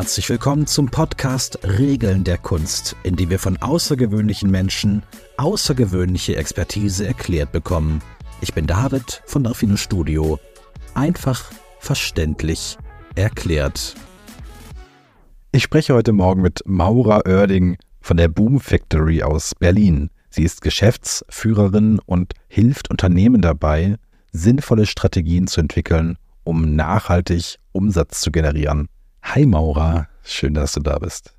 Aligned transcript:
Herzlich 0.00 0.30
willkommen 0.30 0.66
zum 0.66 0.88
Podcast 0.88 1.58
Regeln 1.62 2.24
der 2.24 2.38
Kunst, 2.38 2.96
in 3.02 3.16
dem 3.16 3.28
wir 3.28 3.38
von 3.38 3.58
außergewöhnlichen 3.58 4.50
Menschen 4.50 5.02
außergewöhnliche 5.36 6.36
Expertise 6.36 7.06
erklärt 7.06 7.52
bekommen. 7.52 8.00
Ich 8.40 8.54
bin 8.54 8.66
David 8.66 9.22
von 9.26 9.44
Dauphine 9.44 9.76
Studio. 9.76 10.40
Einfach 10.94 11.52
verständlich 11.80 12.78
erklärt. 13.14 13.94
Ich 15.52 15.64
spreche 15.64 15.92
heute 15.92 16.14
Morgen 16.14 16.40
mit 16.40 16.62
Maura 16.64 17.20
Oerding 17.26 17.76
von 18.00 18.16
der 18.16 18.28
Boom 18.28 18.58
Factory 18.58 19.22
aus 19.22 19.54
Berlin. 19.54 20.08
Sie 20.30 20.44
ist 20.44 20.62
Geschäftsführerin 20.62 22.00
und 22.06 22.32
hilft 22.48 22.88
Unternehmen 22.88 23.42
dabei, 23.42 23.96
sinnvolle 24.32 24.86
Strategien 24.86 25.46
zu 25.46 25.60
entwickeln, 25.60 26.16
um 26.42 26.74
nachhaltig 26.74 27.58
Umsatz 27.72 28.22
zu 28.22 28.30
generieren. 28.30 28.88
Hi 29.22 29.46
Maura, 29.46 30.08
schön, 30.24 30.54
dass 30.54 30.72
du 30.72 30.80
da 30.80 30.98
bist. 30.98 31.34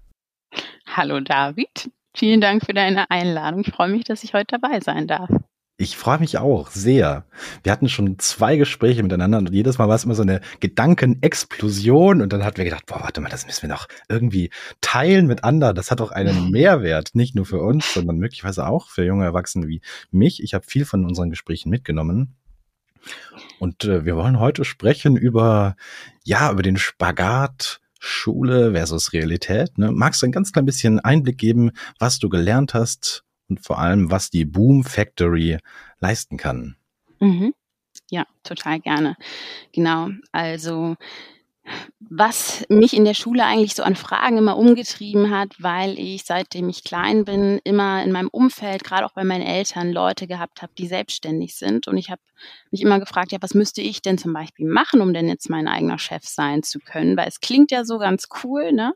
Hallo 0.85 1.19
David, 1.19 1.91
vielen 2.15 2.39
Dank 2.39 2.65
für 2.65 2.73
deine 2.73 3.09
Einladung. 3.09 3.61
Ich 3.61 3.71
freue 3.73 3.89
mich, 3.89 4.03
dass 4.03 4.23
ich 4.23 4.33
heute 4.33 4.59
dabei 4.59 4.79
sein 4.79 5.07
darf. 5.07 5.29
Ich 5.77 5.97
freue 5.97 6.19
mich 6.19 6.37
auch 6.37 6.69
sehr. 6.69 7.25
Wir 7.63 7.71
hatten 7.71 7.89
schon 7.89 8.19
zwei 8.19 8.55
Gespräche 8.55 9.01
miteinander 9.01 9.39
und 9.39 9.51
jedes 9.51 9.79
Mal 9.79 9.87
war 9.89 9.95
es 9.95 10.03
immer 10.03 10.13
so 10.13 10.21
eine 10.21 10.41
Gedankenexplosion 10.59 12.21
und 12.21 12.31
dann 12.31 12.43
hatten 12.43 12.57
wir 12.57 12.65
gedacht, 12.65 12.85
boah, 12.85 13.01
warte 13.01 13.19
mal, 13.19 13.29
das 13.29 13.47
müssen 13.47 13.63
wir 13.63 13.69
noch 13.69 13.87
irgendwie 14.07 14.51
teilen 14.81 15.25
mit 15.25 15.43
anderen. 15.43 15.75
Das 15.75 15.89
hat 15.89 15.99
doch 15.99 16.11
einen 16.11 16.49
Mehrwert, 16.51 17.15
nicht 17.15 17.33
nur 17.33 17.47
für 17.47 17.61
uns, 17.61 17.95
sondern 17.95 18.17
möglicherweise 18.17 18.67
auch 18.67 18.89
für 18.89 19.03
junge 19.03 19.25
Erwachsene 19.25 19.67
wie 19.67 19.81
mich. 20.11 20.43
Ich 20.43 20.53
habe 20.53 20.67
viel 20.67 20.85
von 20.85 21.03
unseren 21.03 21.31
Gesprächen 21.31 21.71
mitgenommen. 21.71 22.35
Und 23.59 23.85
äh, 23.85 24.05
wir 24.05 24.15
wollen 24.15 24.39
heute 24.39 24.65
sprechen 24.65 25.17
über, 25.17 25.75
ja, 26.23 26.51
über 26.51 26.63
den 26.63 26.77
Spagat 26.77 27.79
Schule 27.99 28.71
versus 28.71 29.13
Realität. 29.13 29.77
Ne? 29.77 29.91
Magst 29.91 30.21
du 30.21 30.25
ein 30.25 30.31
ganz 30.31 30.51
klein 30.51 30.65
bisschen 30.65 30.99
Einblick 30.99 31.37
geben, 31.37 31.71
was 31.99 32.17
du 32.17 32.29
gelernt 32.29 32.73
hast 32.73 33.23
und 33.47 33.63
vor 33.63 33.77
allem, 33.77 34.09
was 34.09 34.31
die 34.31 34.45
Boom 34.45 34.83
Factory 34.83 35.59
leisten 35.99 36.37
kann? 36.37 36.75
Mhm. 37.19 37.53
Ja, 38.09 38.25
total 38.43 38.79
gerne. 38.79 39.15
Genau. 39.71 40.09
Also 40.31 40.95
was 41.99 42.65
mich 42.67 42.93
in 42.93 43.05
der 43.05 43.13
Schule 43.13 43.45
eigentlich 43.45 43.73
so 43.75 43.83
an 43.83 43.95
Fragen 43.95 44.37
immer 44.37 44.57
umgetrieben 44.57 45.29
hat, 45.29 45.53
weil 45.59 45.97
ich, 45.97 46.23
seitdem 46.25 46.67
ich 46.67 46.83
klein 46.83 47.23
bin, 47.23 47.59
immer 47.63 48.03
in 48.03 48.11
meinem 48.11 48.27
Umfeld, 48.29 48.83
gerade 48.83 49.05
auch 49.05 49.13
bei 49.13 49.23
meinen 49.23 49.45
Eltern, 49.45 49.91
Leute 49.93 50.27
gehabt 50.27 50.61
habe, 50.61 50.73
die 50.77 50.87
selbstständig 50.87 51.55
sind. 51.55 51.87
Und 51.87 51.97
ich 51.97 52.09
habe 52.09 52.21
mich 52.71 52.81
immer 52.81 52.99
gefragt, 52.99 53.31
ja, 53.31 53.37
was 53.41 53.53
müsste 53.53 53.81
ich 53.81 54.01
denn 54.01 54.17
zum 54.17 54.33
Beispiel 54.33 54.67
machen, 54.67 55.01
um 55.01 55.13
denn 55.13 55.29
jetzt 55.29 55.49
mein 55.49 55.67
eigener 55.67 55.99
Chef 55.99 56.23
sein 56.25 56.63
zu 56.63 56.79
können? 56.79 57.15
Weil 57.15 57.27
es 57.27 57.39
klingt 57.39 57.71
ja 57.71 57.85
so 57.85 57.97
ganz 57.97 58.27
cool, 58.43 58.73
ne? 58.73 58.93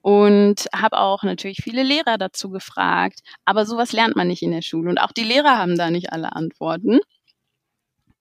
Und 0.00 0.66
habe 0.74 0.98
auch 0.98 1.22
natürlich 1.22 1.58
viele 1.62 1.82
Lehrer 1.82 2.18
dazu 2.18 2.50
gefragt. 2.50 3.20
Aber 3.44 3.66
sowas 3.66 3.92
lernt 3.92 4.16
man 4.16 4.28
nicht 4.28 4.42
in 4.42 4.50
der 4.50 4.62
Schule. 4.62 4.90
Und 4.90 4.98
auch 4.98 5.12
die 5.12 5.24
Lehrer 5.24 5.58
haben 5.58 5.78
da 5.78 5.90
nicht 5.90 6.12
alle 6.12 6.34
Antworten 6.34 7.00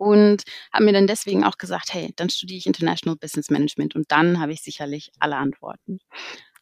und 0.01 0.41
habe 0.73 0.85
mir 0.85 0.93
dann 0.93 1.05
deswegen 1.05 1.43
auch 1.43 1.59
gesagt, 1.59 1.93
hey, 1.93 2.11
dann 2.15 2.31
studiere 2.31 2.57
ich 2.57 2.65
International 2.65 3.15
Business 3.15 3.51
Management 3.51 3.95
und 3.95 4.11
dann 4.11 4.39
habe 4.39 4.51
ich 4.51 4.63
sicherlich 4.63 5.11
alle 5.19 5.37
Antworten. 5.37 5.99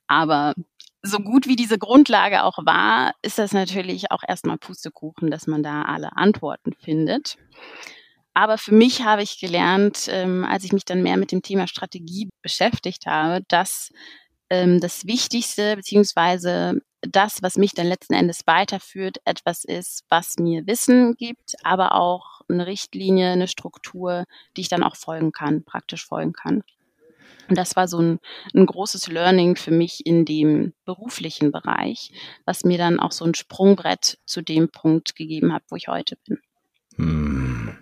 Aber 0.07 0.53
so 1.01 1.19
gut 1.19 1.47
wie 1.47 1.55
diese 1.55 1.77
Grundlage 1.77 2.43
auch 2.43 2.57
war, 2.65 3.13
ist 3.21 3.39
das 3.39 3.53
natürlich 3.53 4.11
auch 4.11 4.23
erstmal 4.27 4.57
Pustekuchen, 4.57 5.31
dass 5.31 5.47
man 5.47 5.63
da 5.63 5.83
alle 5.83 6.17
Antworten 6.17 6.73
findet. 6.73 7.37
Aber 8.33 8.57
für 8.57 8.73
mich 8.73 9.05
habe 9.05 9.23
ich 9.23 9.39
gelernt, 9.39 10.07
ähm, 10.09 10.43
als 10.43 10.65
ich 10.65 10.73
mich 10.73 10.83
dann 10.83 11.01
mehr 11.01 11.15
mit 11.15 11.31
dem 11.31 11.41
Thema 11.41 11.67
Strategie 11.67 12.29
beschäftigt 12.41 13.05
habe, 13.05 13.45
dass 13.47 13.89
ähm, 14.49 14.81
das 14.81 15.05
Wichtigste 15.05 15.77
beziehungsweise 15.77 16.81
das, 17.01 17.41
was 17.41 17.57
mich 17.57 17.73
dann 17.73 17.87
letzten 17.87 18.13
Endes 18.13 18.45
weiterführt, 18.45 19.17
etwas 19.25 19.63
ist, 19.63 20.03
was 20.09 20.37
mir 20.37 20.67
Wissen 20.67 21.15
gibt, 21.15 21.55
aber 21.63 21.95
auch 21.95 22.41
eine 22.49 22.67
Richtlinie, 22.67 23.31
eine 23.31 23.47
Struktur, 23.47 24.25
die 24.55 24.61
ich 24.61 24.69
dann 24.69 24.83
auch 24.83 24.95
folgen 24.95 25.31
kann, 25.31 25.63
praktisch 25.63 26.05
folgen 26.05 26.33
kann. 26.33 26.63
Und 27.47 27.57
das 27.57 27.75
war 27.75 27.87
so 27.87 27.99
ein, 27.99 28.19
ein 28.53 28.65
großes 28.65 29.07
Learning 29.07 29.55
für 29.55 29.71
mich 29.71 30.05
in 30.05 30.23
dem 30.23 30.73
beruflichen 30.85 31.51
Bereich, 31.51 32.11
was 32.45 32.63
mir 32.63 32.77
dann 32.77 32.99
auch 32.99 33.11
so 33.11 33.25
ein 33.25 33.33
Sprungbrett 33.33 34.19
zu 34.25 34.41
dem 34.41 34.69
Punkt 34.69 35.15
gegeben 35.15 35.51
hat, 35.53 35.63
wo 35.69 35.75
ich 35.75 35.87
heute 35.87 36.15
bin. 36.27 36.39
Hm. 36.95 37.77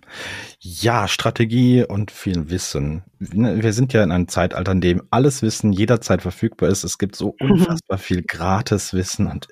Ja, 0.60 1.08
Strategie 1.08 1.84
und 1.84 2.10
viel 2.10 2.50
Wissen. 2.50 3.04
Wir 3.20 3.74
sind 3.74 3.94
ja 3.94 4.02
in 4.04 4.12
einem 4.12 4.28
Zeitalter, 4.28 4.72
in 4.72 4.82
dem 4.82 5.04
alles 5.12 5.44
Wissen 5.44 5.72
jederzeit 5.72 6.24
verfügbar 6.24 6.70
ist. 6.70 6.84
Es 6.84 6.98
gibt 6.98 7.16
so 7.16 7.36
mhm. 7.40 7.52
unfassbar 7.52 8.00
viel 8.00 8.24
Gratiswissen 8.24 9.28
und 9.28 9.48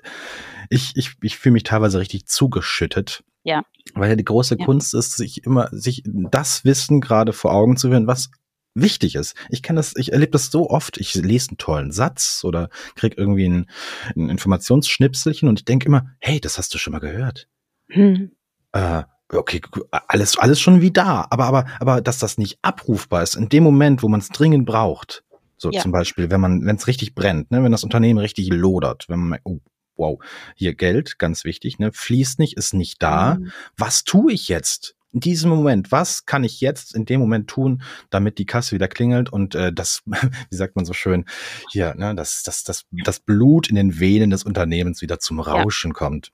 ich, 0.68 0.92
ich, 0.96 1.12
ich 1.22 1.38
fühle 1.38 1.52
mich 1.52 1.62
teilweise 1.62 2.00
richtig 2.00 2.26
zugeschüttet. 2.26 3.22
Ja. 3.44 3.62
Weil 3.94 4.10
ja 4.10 4.16
die 4.16 4.24
große 4.24 4.56
ja. 4.58 4.64
Kunst 4.64 4.94
ist, 4.94 5.16
sich 5.16 5.44
immer, 5.44 5.68
sich 5.70 6.02
das 6.04 6.64
Wissen 6.64 7.00
gerade 7.00 7.32
vor 7.32 7.52
Augen 7.52 7.76
zu 7.76 7.88
führen, 7.88 8.08
was 8.08 8.30
wichtig 8.74 9.14
ist. 9.14 9.36
Ich 9.48 9.62
kenne 9.62 9.78
das, 9.78 9.94
ich 9.96 10.12
erlebe 10.12 10.32
das 10.32 10.50
so 10.50 10.68
oft. 10.68 10.98
Ich 10.98 11.14
lese 11.14 11.50
einen 11.50 11.58
tollen 11.58 11.92
Satz 11.92 12.42
oder 12.42 12.68
krieg 12.96 13.16
irgendwie 13.16 13.48
ein, 13.48 13.70
ein 14.16 14.28
Informationsschnipselchen 14.28 15.48
und 15.48 15.60
ich 15.60 15.64
denke 15.64 15.86
immer, 15.86 16.10
hey, 16.18 16.40
das 16.40 16.58
hast 16.58 16.74
du 16.74 16.78
schon 16.78 16.92
mal 16.92 16.98
gehört. 16.98 17.46
Hm. 17.90 18.32
Äh, 18.72 19.04
okay, 19.32 19.60
alles, 19.90 20.38
alles 20.38 20.60
schon 20.60 20.80
wie 20.80 20.90
da. 20.90 21.26
Aber, 21.30 21.44
aber, 21.44 21.66
aber, 21.80 22.00
dass 22.00 22.18
das 22.18 22.38
nicht 22.38 22.58
abrufbar 22.62 23.22
ist 23.22 23.36
in 23.36 23.48
dem 23.48 23.64
Moment, 23.64 24.02
wo 24.02 24.08
man 24.08 24.20
es 24.20 24.28
dringend 24.28 24.66
braucht. 24.66 25.24
So 25.56 25.70
ja. 25.70 25.80
zum 25.80 25.92
Beispiel, 25.92 26.30
wenn 26.30 26.40
man, 26.40 26.64
wenn 26.66 26.76
es 26.76 26.86
richtig 26.86 27.14
brennt, 27.14 27.50
ne, 27.50 27.62
wenn 27.62 27.72
das 27.72 27.84
Unternehmen 27.84 28.18
richtig 28.18 28.48
lodert, 28.50 29.08
wenn 29.08 29.20
man, 29.20 29.40
oh, 29.44 29.60
wow, 29.96 30.18
hier 30.54 30.74
Geld, 30.74 31.18
ganz 31.18 31.44
wichtig, 31.44 31.78
ne, 31.78 31.92
fließt 31.92 32.38
nicht, 32.38 32.56
ist 32.56 32.74
nicht 32.74 33.02
da. 33.02 33.36
Mhm. 33.36 33.52
Was 33.76 34.04
tue 34.04 34.32
ich 34.32 34.48
jetzt? 34.48 34.94
In 35.12 35.20
diesem 35.20 35.48
Moment, 35.48 35.92
was 35.92 36.26
kann 36.26 36.44
ich 36.44 36.60
jetzt 36.60 36.94
in 36.94 37.06
dem 37.06 37.20
Moment 37.20 37.48
tun, 37.48 37.80
damit 38.10 38.36
die 38.36 38.44
Kasse 38.44 38.72
wieder 38.74 38.86
klingelt 38.86 39.32
und 39.32 39.54
äh, 39.54 39.72
das, 39.72 40.02
wie 40.04 40.56
sagt 40.56 40.76
man 40.76 40.84
so 40.84 40.92
schön, 40.92 41.24
hier, 41.70 41.94
ne, 41.94 42.14
das, 42.14 42.42
das, 42.42 42.64
das, 42.64 42.84
das 42.90 43.20
Blut 43.20 43.70
in 43.70 43.76
den 43.76 43.98
Venen 43.98 44.28
des 44.28 44.44
Unternehmens 44.44 45.00
wieder 45.00 45.18
zum 45.18 45.40
Rauschen 45.40 45.92
ja. 45.92 45.94
kommt. 45.94 46.32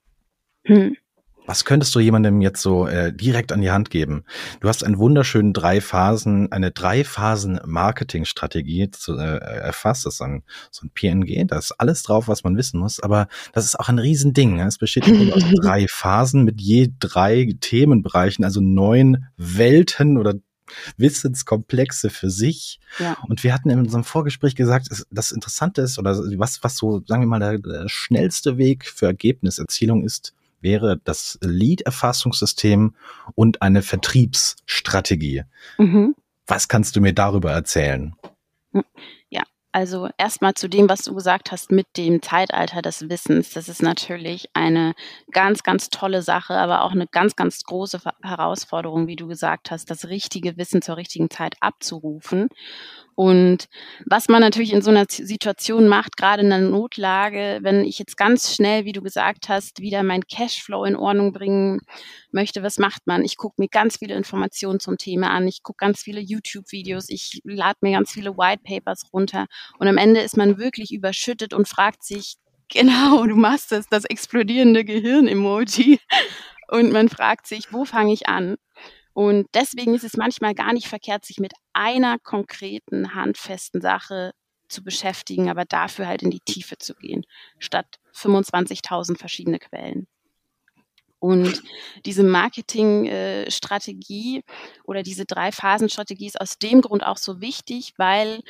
Hm. 0.64 0.96
Was 1.46 1.64
könntest 1.64 1.94
du 1.94 2.00
jemandem 2.00 2.40
jetzt 2.40 2.62
so 2.62 2.86
äh, 2.86 3.12
direkt 3.12 3.52
an 3.52 3.60
die 3.60 3.70
Hand 3.70 3.90
geben? 3.90 4.24
Du 4.60 4.68
hast 4.68 4.84
einen 4.84 4.98
wunderschönen 4.98 5.52
drei 5.52 5.80
Phasen, 5.80 6.52
eine 6.52 6.70
drei 6.70 7.02
Phasen 7.02 7.58
Marketingstrategie 7.64 8.90
zu, 8.90 9.16
äh, 9.18 9.38
erfasst. 9.38 10.06
Das 10.06 10.14
ist 10.14 10.22
ein, 10.22 10.44
so 10.70 10.86
ein 10.86 10.90
PNG. 10.90 11.46
Da 11.48 11.58
ist 11.58 11.72
alles 11.72 12.04
drauf, 12.04 12.28
was 12.28 12.44
man 12.44 12.56
wissen 12.56 12.78
muss. 12.78 13.00
Aber 13.00 13.26
das 13.52 13.64
ist 13.64 13.78
auch 13.78 13.88
ein 13.88 13.98
Riesending. 13.98 14.56
Ne? 14.56 14.66
Es 14.66 14.78
besteht 14.78 15.04
aus 15.32 15.42
drei 15.62 15.86
Phasen 15.88 16.44
mit 16.44 16.60
je 16.60 16.90
drei 17.00 17.54
Themenbereichen, 17.60 18.44
also 18.44 18.60
neun 18.60 19.26
Welten 19.36 20.18
oder 20.18 20.34
Wissenskomplexe 20.96 22.08
für 22.08 22.30
sich. 22.30 22.78
Ja. 22.98 23.16
Und 23.28 23.42
wir 23.42 23.52
hatten 23.52 23.68
in 23.68 23.80
unserem 23.80 24.04
Vorgespräch 24.04 24.54
gesagt, 24.54 24.88
das 25.10 25.32
Interessante 25.32 25.82
ist 25.82 25.98
oder 25.98 26.16
was, 26.38 26.62
was 26.62 26.76
so, 26.76 27.02
sagen 27.06 27.22
wir 27.22 27.26
mal, 27.26 27.40
der, 27.40 27.58
der 27.58 27.88
schnellste 27.88 28.58
Weg 28.58 28.86
für 28.86 29.06
Ergebniserzielung 29.06 30.04
ist, 30.04 30.34
wäre 30.62 31.00
das 31.04 31.38
Lead-Erfassungssystem 31.42 32.94
und 33.34 33.62
eine 33.62 33.82
Vertriebsstrategie. 33.82 35.44
Mhm. 35.78 36.14
Was 36.46 36.68
kannst 36.68 36.96
du 36.96 37.00
mir 37.00 37.12
darüber 37.12 37.52
erzählen? 37.52 38.14
Ja, 39.28 39.42
also 39.72 40.08
erstmal 40.18 40.54
zu 40.54 40.68
dem, 40.68 40.88
was 40.88 41.02
du 41.02 41.14
gesagt 41.14 41.50
hast 41.50 41.70
mit 41.70 41.86
dem 41.96 42.20
Zeitalter 42.20 42.82
des 42.82 43.08
Wissens. 43.08 43.50
Das 43.50 43.68
ist 43.68 43.82
natürlich 43.82 44.48
eine 44.52 44.94
ganz, 45.30 45.62
ganz 45.62 45.88
tolle 45.88 46.22
Sache, 46.22 46.54
aber 46.54 46.82
auch 46.82 46.92
eine 46.92 47.06
ganz, 47.06 47.36
ganz 47.36 47.62
große 47.64 48.00
Herausforderung, 48.22 49.06
wie 49.06 49.16
du 49.16 49.26
gesagt 49.26 49.70
hast, 49.70 49.90
das 49.90 50.08
richtige 50.08 50.56
Wissen 50.58 50.82
zur 50.82 50.96
richtigen 50.98 51.30
Zeit 51.30 51.56
abzurufen. 51.60 52.48
Und 53.14 53.66
was 54.06 54.28
man 54.28 54.40
natürlich 54.40 54.72
in 54.72 54.82
so 54.82 54.90
einer 54.90 55.04
Situation 55.08 55.86
macht, 55.86 56.16
gerade 56.16 56.42
in 56.42 56.52
einer 56.52 56.68
Notlage, 56.68 57.58
wenn 57.62 57.84
ich 57.84 57.98
jetzt 57.98 58.16
ganz 58.16 58.54
schnell, 58.54 58.84
wie 58.84 58.92
du 58.92 59.02
gesagt 59.02 59.48
hast, 59.48 59.80
wieder 59.80 60.02
mein 60.02 60.22
Cashflow 60.26 60.84
in 60.84 60.96
Ordnung 60.96 61.32
bringen 61.32 61.80
möchte, 62.30 62.62
was 62.62 62.78
macht 62.78 63.06
man? 63.06 63.24
Ich 63.24 63.36
gucke 63.36 63.60
mir 63.60 63.68
ganz 63.68 63.98
viele 63.98 64.14
Informationen 64.14 64.80
zum 64.80 64.96
Thema 64.96 65.30
an, 65.30 65.46
ich 65.46 65.62
gucke 65.62 65.84
ganz 65.84 66.00
viele 66.00 66.20
YouTube-Videos, 66.20 67.10
ich 67.10 67.40
lade 67.44 67.78
mir 67.82 67.92
ganz 67.92 68.12
viele 68.12 68.36
White 68.36 68.62
Papers 68.64 69.02
runter 69.12 69.46
und 69.78 69.88
am 69.88 69.98
Ende 69.98 70.20
ist 70.20 70.36
man 70.36 70.58
wirklich 70.58 70.92
überschüttet 70.92 71.52
und 71.52 71.68
fragt 71.68 72.04
sich, 72.04 72.36
genau, 72.72 73.26
du 73.26 73.36
machst 73.36 73.72
das, 73.72 73.86
das 73.88 74.04
explodierende 74.04 74.84
Gehirn-Emoji. 74.84 75.98
Und 76.68 76.90
man 76.90 77.10
fragt 77.10 77.46
sich, 77.46 77.70
wo 77.70 77.84
fange 77.84 78.14
ich 78.14 78.28
an? 78.28 78.56
Und 79.14 79.46
deswegen 79.54 79.94
ist 79.94 80.04
es 80.04 80.16
manchmal 80.16 80.54
gar 80.54 80.72
nicht 80.72 80.88
verkehrt, 80.88 81.24
sich 81.24 81.38
mit 81.38 81.52
einer 81.72 82.18
konkreten, 82.18 83.14
handfesten 83.14 83.80
Sache 83.80 84.32
zu 84.68 84.82
beschäftigen, 84.82 85.50
aber 85.50 85.64
dafür 85.64 86.06
halt 86.06 86.22
in 86.22 86.30
die 86.30 86.40
Tiefe 86.40 86.78
zu 86.78 86.94
gehen, 86.94 87.24
statt 87.58 87.86
25.000 88.14 89.18
verschiedene 89.18 89.58
Quellen. 89.58 90.06
Und 91.22 91.62
diese 92.04 92.24
Marketingstrategie 92.24 94.38
äh, 94.38 94.42
oder 94.82 95.04
diese 95.04 95.24
Drei-Phasen-Strategie 95.24 96.26
ist 96.26 96.40
aus 96.40 96.58
dem 96.58 96.80
Grund 96.80 97.06
auch 97.06 97.16
so 97.16 97.40
wichtig, 97.40 97.94
weil 97.96 98.40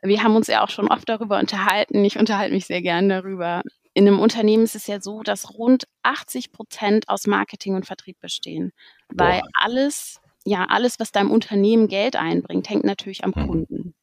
wir 0.00 0.22
haben 0.22 0.36
uns 0.36 0.46
ja 0.46 0.62
auch 0.62 0.68
schon 0.68 0.86
oft 0.86 1.08
darüber 1.08 1.40
unterhalten. 1.40 2.04
Ich 2.04 2.20
unterhalte 2.20 2.54
mich 2.54 2.66
sehr 2.66 2.82
gern 2.82 3.08
darüber. 3.08 3.62
In 4.00 4.08
einem 4.08 4.18
Unternehmen 4.18 4.64
ist 4.64 4.76
es 4.76 4.86
ja 4.86 4.98
so, 4.98 5.22
dass 5.22 5.58
rund 5.58 5.84
80 6.04 6.52
Prozent 6.52 7.10
aus 7.10 7.26
Marketing 7.26 7.74
und 7.74 7.84
Vertrieb 7.84 8.18
bestehen, 8.18 8.72
weil 9.10 9.40
Boah. 9.40 9.48
alles, 9.52 10.22
ja, 10.46 10.64
alles, 10.70 10.98
was 10.98 11.12
deinem 11.12 11.30
Unternehmen 11.30 11.86
Geld 11.86 12.16
einbringt, 12.16 12.70
hängt 12.70 12.84
natürlich 12.84 13.24
am 13.24 13.34
mhm. 13.36 13.46
Kunden. 13.46 13.94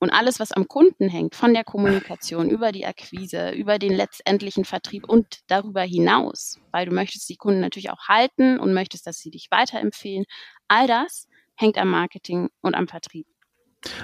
Und 0.00 0.10
alles, 0.10 0.38
was 0.38 0.52
am 0.52 0.68
Kunden 0.68 1.08
hängt, 1.08 1.34
von 1.34 1.54
der 1.54 1.64
Kommunikation 1.64 2.50
über 2.50 2.72
die 2.72 2.84
Akquise, 2.84 3.52
über 3.52 3.78
den 3.78 3.94
letztendlichen 3.94 4.66
Vertrieb 4.66 5.08
und 5.08 5.38
darüber 5.46 5.80
hinaus, 5.80 6.60
weil 6.70 6.84
du 6.84 6.92
möchtest 6.92 7.26
die 7.30 7.36
Kunden 7.36 7.60
natürlich 7.60 7.88
auch 7.88 8.08
halten 8.08 8.58
und 8.58 8.74
möchtest, 8.74 9.06
dass 9.06 9.16
sie 9.20 9.30
dich 9.30 9.46
weiterempfehlen, 9.50 10.26
all 10.68 10.86
das 10.86 11.26
hängt 11.54 11.78
am 11.78 11.88
Marketing 11.88 12.50
und 12.60 12.74
am 12.74 12.86
Vertrieb. 12.86 13.26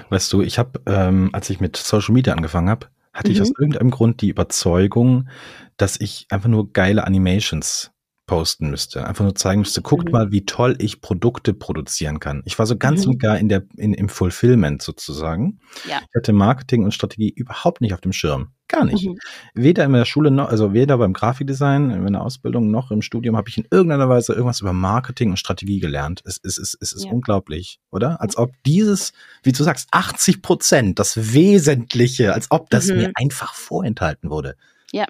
Weißt 0.09 0.33
du, 0.33 0.41
ich 0.41 0.57
habe, 0.57 0.81
ähm, 0.87 1.29
als 1.33 1.51
ich 1.51 1.59
mit 1.59 1.77
Social 1.77 2.15
Media 2.15 2.33
angefangen 2.33 2.71
habe, 2.71 2.87
hatte 3.13 3.29
mhm. 3.29 3.35
ich 3.35 3.41
aus 3.41 3.51
irgendeinem 3.57 3.91
Grund 3.91 4.21
die 4.21 4.29
Überzeugung, 4.29 5.29
dass 5.77 5.99
ich 5.99 6.25
einfach 6.29 6.49
nur 6.49 6.71
geile 6.73 7.05
Animations 7.05 7.91
posten 8.25 8.69
müsste. 8.69 9.05
Einfach 9.05 9.23
nur 9.23 9.35
zeigen 9.35 9.61
müsste, 9.61 9.81
guckt 9.81 10.05
mhm. 10.05 10.11
mal, 10.11 10.31
wie 10.31 10.45
toll 10.45 10.75
ich 10.79 11.01
Produkte 11.01 11.53
produzieren 11.53 12.19
kann. 12.19 12.41
Ich 12.45 12.57
war 12.57 12.65
so 12.65 12.77
ganz 12.77 13.05
mhm. 13.05 13.13
und 13.13 13.19
gar 13.19 13.37
in 13.37 13.49
der, 13.49 13.63
in, 13.77 13.93
im 13.93 14.09
Fulfillment 14.09 14.81
sozusagen. 14.81 15.59
Ja. 15.87 15.99
Ich 15.99 16.15
hatte 16.15 16.33
Marketing 16.33 16.83
und 16.83 16.93
Strategie 16.93 17.29
überhaupt 17.29 17.81
nicht 17.81 17.93
auf 17.93 18.01
dem 18.01 18.13
Schirm. 18.13 18.53
Gar 18.73 18.85
nicht. 18.85 19.07
Mhm. 19.07 19.19
Weder 19.53 19.85
in 19.85 19.93
der 19.93 20.05
Schule 20.05 20.31
noch, 20.31 20.49
also 20.49 20.73
weder 20.73 20.97
beim 20.97 21.13
Grafikdesign, 21.13 21.91
in 21.91 22.03
meiner 22.03 22.21
Ausbildung 22.21 22.71
noch 22.71 22.89
im 22.89 23.03
Studium 23.03 23.37
habe 23.37 23.47
ich 23.47 23.57
in 23.59 23.67
irgendeiner 23.69 24.09
Weise 24.09 24.33
irgendwas 24.33 24.61
über 24.61 24.73
Marketing 24.73 25.29
und 25.29 25.37
Strategie 25.37 25.79
gelernt. 25.79 26.23
Es, 26.25 26.39
es, 26.43 26.57
es, 26.57 26.75
es 26.81 26.91
ist 26.91 27.05
ja. 27.05 27.11
unglaublich, 27.11 27.79
oder? 27.91 28.19
Als 28.19 28.35
ob 28.35 28.51
dieses, 28.65 29.13
wie 29.43 29.51
du 29.51 29.63
sagst, 29.63 29.89
80 29.91 30.41
Prozent, 30.41 30.97
das 30.97 31.33
Wesentliche, 31.33 32.33
als 32.33 32.49
ob 32.49 32.71
das 32.71 32.87
mir 32.87 33.09
mhm. 33.09 33.13
einfach 33.15 33.53
vorenthalten 33.53 34.31
wurde. 34.31 34.55
Ja, 34.91 35.05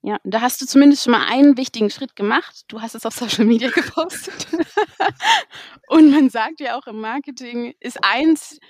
ja, 0.00 0.18
da 0.24 0.40
hast 0.40 0.62
du 0.62 0.66
zumindest 0.66 1.04
schon 1.04 1.12
mal 1.12 1.26
einen 1.26 1.58
wichtigen 1.58 1.90
Schritt 1.90 2.16
gemacht. 2.16 2.64
Du 2.68 2.80
hast 2.80 2.94
es 2.94 3.04
auf 3.04 3.14
Social 3.14 3.44
Media 3.44 3.70
gepostet. 3.74 4.46
Und 5.88 6.10
man 6.10 6.30
sagt 6.30 6.60
ja 6.60 6.78
auch 6.78 6.86
im 6.86 7.00
Marketing, 7.00 7.74
ist 7.80 7.98
eins 8.02 8.60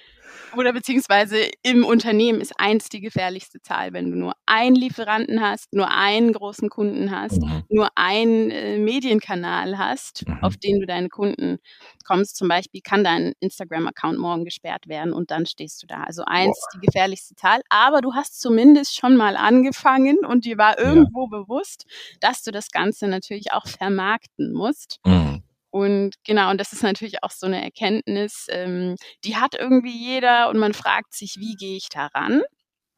oder 0.56 0.72
beziehungsweise 0.72 1.50
im 1.62 1.84
Unternehmen 1.84 2.40
ist 2.40 2.58
eins 2.58 2.88
die 2.88 3.00
gefährlichste 3.00 3.60
Zahl, 3.62 3.92
wenn 3.92 4.10
du 4.10 4.16
nur 4.16 4.34
einen 4.46 4.76
Lieferanten 4.76 5.40
hast, 5.40 5.72
nur 5.72 5.90
einen 5.90 6.32
großen 6.32 6.68
Kunden 6.68 7.10
hast, 7.10 7.42
mhm. 7.42 7.62
nur 7.68 7.88
einen 7.94 8.50
äh, 8.50 8.78
Medienkanal 8.78 9.78
hast, 9.78 10.26
mhm. 10.26 10.38
auf 10.42 10.56
den 10.56 10.80
du 10.80 10.86
deine 10.86 11.08
Kunden 11.08 11.58
kommst. 12.04 12.36
Zum 12.36 12.48
Beispiel 12.48 12.80
kann 12.82 13.04
dein 13.04 13.32
Instagram-Account 13.40 14.18
morgen 14.18 14.44
gesperrt 14.44 14.88
werden 14.88 15.12
und 15.12 15.30
dann 15.30 15.46
stehst 15.46 15.82
du 15.82 15.86
da. 15.86 16.02
Also 16.02 16.24
eins 16.26 16.58
Boah. 16.58 16.78
die 16.78 16.86
gefährlichste 16.86 17.34
Zahl, 17.36 17.60
aber 17.68 18.00
du 18.00 18.14
hast 18.14 18.40
zumindest 18.40 18.96
schon 18.96 19.16
mal 19.16 19.36
angefangen 19.36 20.18
und 20.26 20.44
dir 20.44 20.58
war 20.58 20.78
irgendwo 20.78 21.28
ja. 21.30 21.38
bewusst, 21.38 21.86
dass 22.20 22.42
du 22.42 22.50
das 22.50 22.70
Ganze 22.70 23.08
natürlich 23.08 23.52
auch 23.52 23.66
vermarkten 23.66 24.52
musst. 24.52 25.00
Mhm. 25.06 25.43
Und 25.74 26.14
genau, 26.22 26.50
und 26.52 26.60
das 26.60 26.72
ist 26.72 26.84
natürlich 26.84 27.24
auch 27.24 27.32
so 27.32 27.46
eine 27.46 27.60
Erkenntnis, 27.60 28.46
ähm, 28.48 28.94
die 29.24 29.36
hat 29.36 29.56
irgendwie 29.56 29.90
jeder 29.90 30.48
und 30.48 30.56
man 30.56 30.72
fragt 30.72 31.12
sich, 31.12 31.34
wie 31.40 31.56
gehe 31.56 31.76
ich 31.76 31.88
daran? 31.88 32.42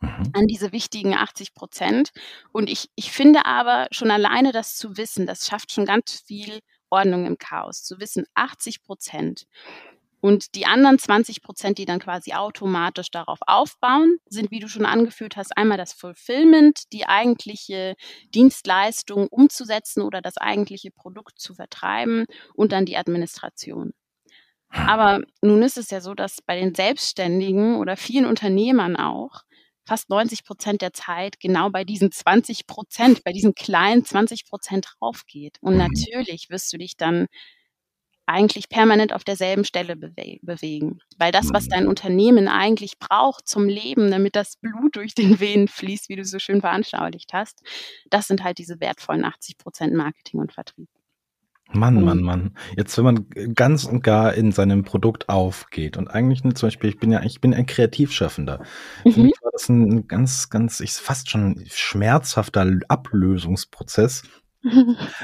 Mhm. 0.00 0.30
an 0.34 0.46
diese 0.46 0.72
wichtigen 0.72 1.14
80 1.14 1.54
Prozent. 1.54 2.10
Und 2.52 2.68
ich, 2.68 2.90
ich 2.96 3.12
finde 3.12 3.46
aber 3.46 3.86
schon 3.92 4.10
alleine 4.10 4.52
das 4.52 4.76
zu 4.76 4.98
wissen, 4.98 5.26
das 5.26 5.46
schafft 5.46 5.72
schon 5.72 5.86
ganz 5.86 6.22
viel 6.26 6.60
Ordnung 6.90 7.24
im 7.24 7.38
Chaos. 7.38 7.82
Zu 7.82 7.98
wissen, 7.98 8.26
80 8.34 8.82
Prozent 8.82 9.46
und 10.26 10.56
die 10.56 10.66
anderen 10.66 10.98
20 10.98 11.40
Prozent, 11.40 11.78
die 11.78 11.84
dann 11.84 12.00
quasi 12.00 12.32
automatisch 12.32 13.12
darauf 13.12 13.38
aufbauen, 13.46 14.16
sind, 14.28 14.50
wie 14.50 14.58
du 14.58 14.66
schon 14.66 14.84
angeführt 14.84 15.36
hast, 15.36 15.56
einmal 15.56 15.78
das 15.78 15.92
Fulfillment, 15.92 16.92
die 16.92 17.06
eigentliche 17.06 17.94
Dienstleistung 18.34 19.28
umzusetzen 19.28 20.02
oder 20.02 20.20
das 20.20 20.36
eigentliche 20.36 20.90
Produkt 20.90 21.38
zu 21.38 21.54
vertreiben 21.54 22.24
und 22.54 22.72
dann 22.72 22.86
die 22.86 22.96
Administration. 22.96 23.92
Aber 24.68 25.20
nun 25.42 25.62
ist 25.62 25.78
es 25.78 25.90
ja 25.90 26.00
so, 26.00 26.12
dass 26.12 26.42
bei 26.42 26.58
den 26.58 26.74
Selbstständigen 26.74 27.76
oder 27.76 27.96
vielen 27.96 28.26
Unternehmern 28.26 28.96
auch 28.96 29.42
fast 29.84 30.10
90 30.10 30.44
Prozent 30.44 30.82
der 30.82 30.92
Zeit 30.92 31.38
genau 31.38 31.70
bei 31.70 31.84
diesen 31.84 32.10
20 32.10 32.66
Prozent, 32.66 33.22
bei 33.22 33.30
diesen 33.32 33.54
kleinen 33.54 34.04
20 34.04 34.44
Prozent 34.48 34.88
draufgeht. 34.98 35.58
Und 35.60 35.74
mhm. 35.74 35.86
natürlich 35.86 36.50
wirst 36.50 36.72
du 36.72 36.78
dich 36.78 36.96
dann 36.96 37.26
eigentlich 38.26 38.68
permanent 38.68 39.12
auf 39.12 39.24
derselben 39.24 39.64
Stelle 39.64 39.96
bewe 39.96 40.38
bewegen. 40.42 40.98
Weil 41.16 41.32
das, 41.32 41.52
was 41.52 41.68
dein 41.68 41.84
mhm. 41.84 41.90
Unternehmen 41.90 42.48
eigentlich 42.48 42.98
braucht 42.98 43.48
zum 43.48 43.66
Leben, 43.68 44.10
damit 44.10 44.36
das 44.36 44.56
Blut 44.56 44.96
durch 44.96 45.14
den 45.14 45.40
Venen 45.40 45.68
fließt, 45.68 46.08
wie 46.08 46.16
du 46.16 46.24
so 46.24 46.38
schön 46.38 46.60
veranschaulicht 46.60 47.32
hast, 47.32 47.62
das 48.10 48.26
sind 48.26 48.42
halt 48.42 48.58
diese 48.58 48.80
wertvollen 48.80 49.24
80 49.24 49.58
Prozent 49.58 49.94
Marketing 49.94 50.40
und 50.40 50.52
Vertrieb. 50.52 50.88
Mann, 51.72 52.02
Mann, 52.04 52.22
Mann. 52.22 52.56
Jetzt, 52.76 52.96
wenn 52.96 53.04
man 53.04 53.26
ganz 53.54 53.84
und 53.84 54.02
gar 54.02 54.34
in 54.34 54.52
seinem 54.52 54.84
Produkt 54.84 55.28
aufgeht 55.28 55.96
und 55.96 56.08
eigentlich 56.08 56.42
zum 56.42 56.66
Beispiel, 56.66 56.90
ich 56.90 56.98
bin 56.98 57.10
ja, 57.10 57.22
ich 57.24 57.40
bin 57.40 57.54
ein 57.54 57.66
Kreativschaffender. 57.66 58.62
Mhm. 59.04 59.12
Für 59.12 59.20
mich 59.20 59.34
war 59.42 59.50
das 59.52 59.68
ein 59.68 60.06
ganz, 60.06 60.48
ganz, 60.48 60.80
ich 60.80 60.92
fast 60.92 61.28
schon 61.30 61.64
schmerzhafter 61.68 62.78
Ablösungsprozess, 62.88 64.22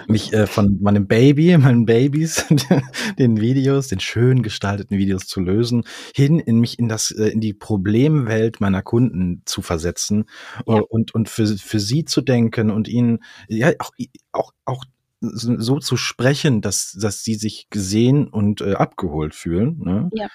mich 0.06 0.32
äh, 0.32 0.46
von 0.46 0.80
meinem 0.80 1.06
Baby, 1.06 1.56
meinen 1.58 1.86
Babys, 1.86 2.46
den 3.18 3.40
Videos, 3.40 3.88
den 3.88 4.00
schön 4.00 4.42
gestalteten 4.42 4.98
Videos 4.98 5.26
zu 5.26 5.40
lösen, 5.40 5.84
hin 6.14 6.38
in 6.38 6.60
mich 6.60 6.78
in 6.78 6.88
das, 6.88 7.10
äh, 7.10 7.28
in 7.28 7.40
die 7.40 7.54
Problemwelt 7.54 8.60
meiner 8.60 8.82
Kunden 8.82 9.42
zu 9.44 9.62
versetzen 9.62 10.24
ja. 10.66 10.80
und, 10.80 11.14
und 11.14 11.28
für, 11.28 11.46
für 11.46 11.80
sie 11.80 12.04
zu 12.04 12.20
denken 12.20 12.70
und 12.70 12.88
ihnen, 12.88 13.20
ja, 13.48 13.72
auch, 13.78 13.92
auch, 14.32 14.52
auch 14.64 14.84
so 15.22 15.78
zu 15.78 15.96
sprechen, 15.96 16.60
dass, 16.62 16.92
dass 16.92 17.22
sie 17.22 17.36
sich 17.36 17.68
gesehen 17.70 18.26
und 18.26 18.60
äh, 18.60 18.74
abgeholt 18.74 19.34
fühlen. 19.34 19.78
Ne? 19.78 20.10
Ja. 20.12 20.26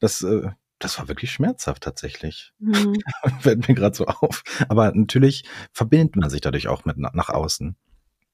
Das, 0.00 0.22
äh, 0.22 0.50
das 0.78 0.98
war 0.98 1.08
wirklich 1.08 1.30
schmerzhaft 1.30 1.82
tatsächlich. 1.82 2.52
Mhm. 2.58 2.96
Fällt 3.40 3.68
mir 3.68 3.74
gerade 3.74 3.94
so 3.94 4.06
auf. 4.06 4.42
Aber 4.68 4.92
natürlich 4.94 5.44
verbindet 5.72 6.16
man 6.16 6.30
sich 6.30 6.40
dadurch 6.40 6.68
auch 6.68 6.84
mit 6.84 6.96
nach 6.96 7.28
außen. 7.28 7.76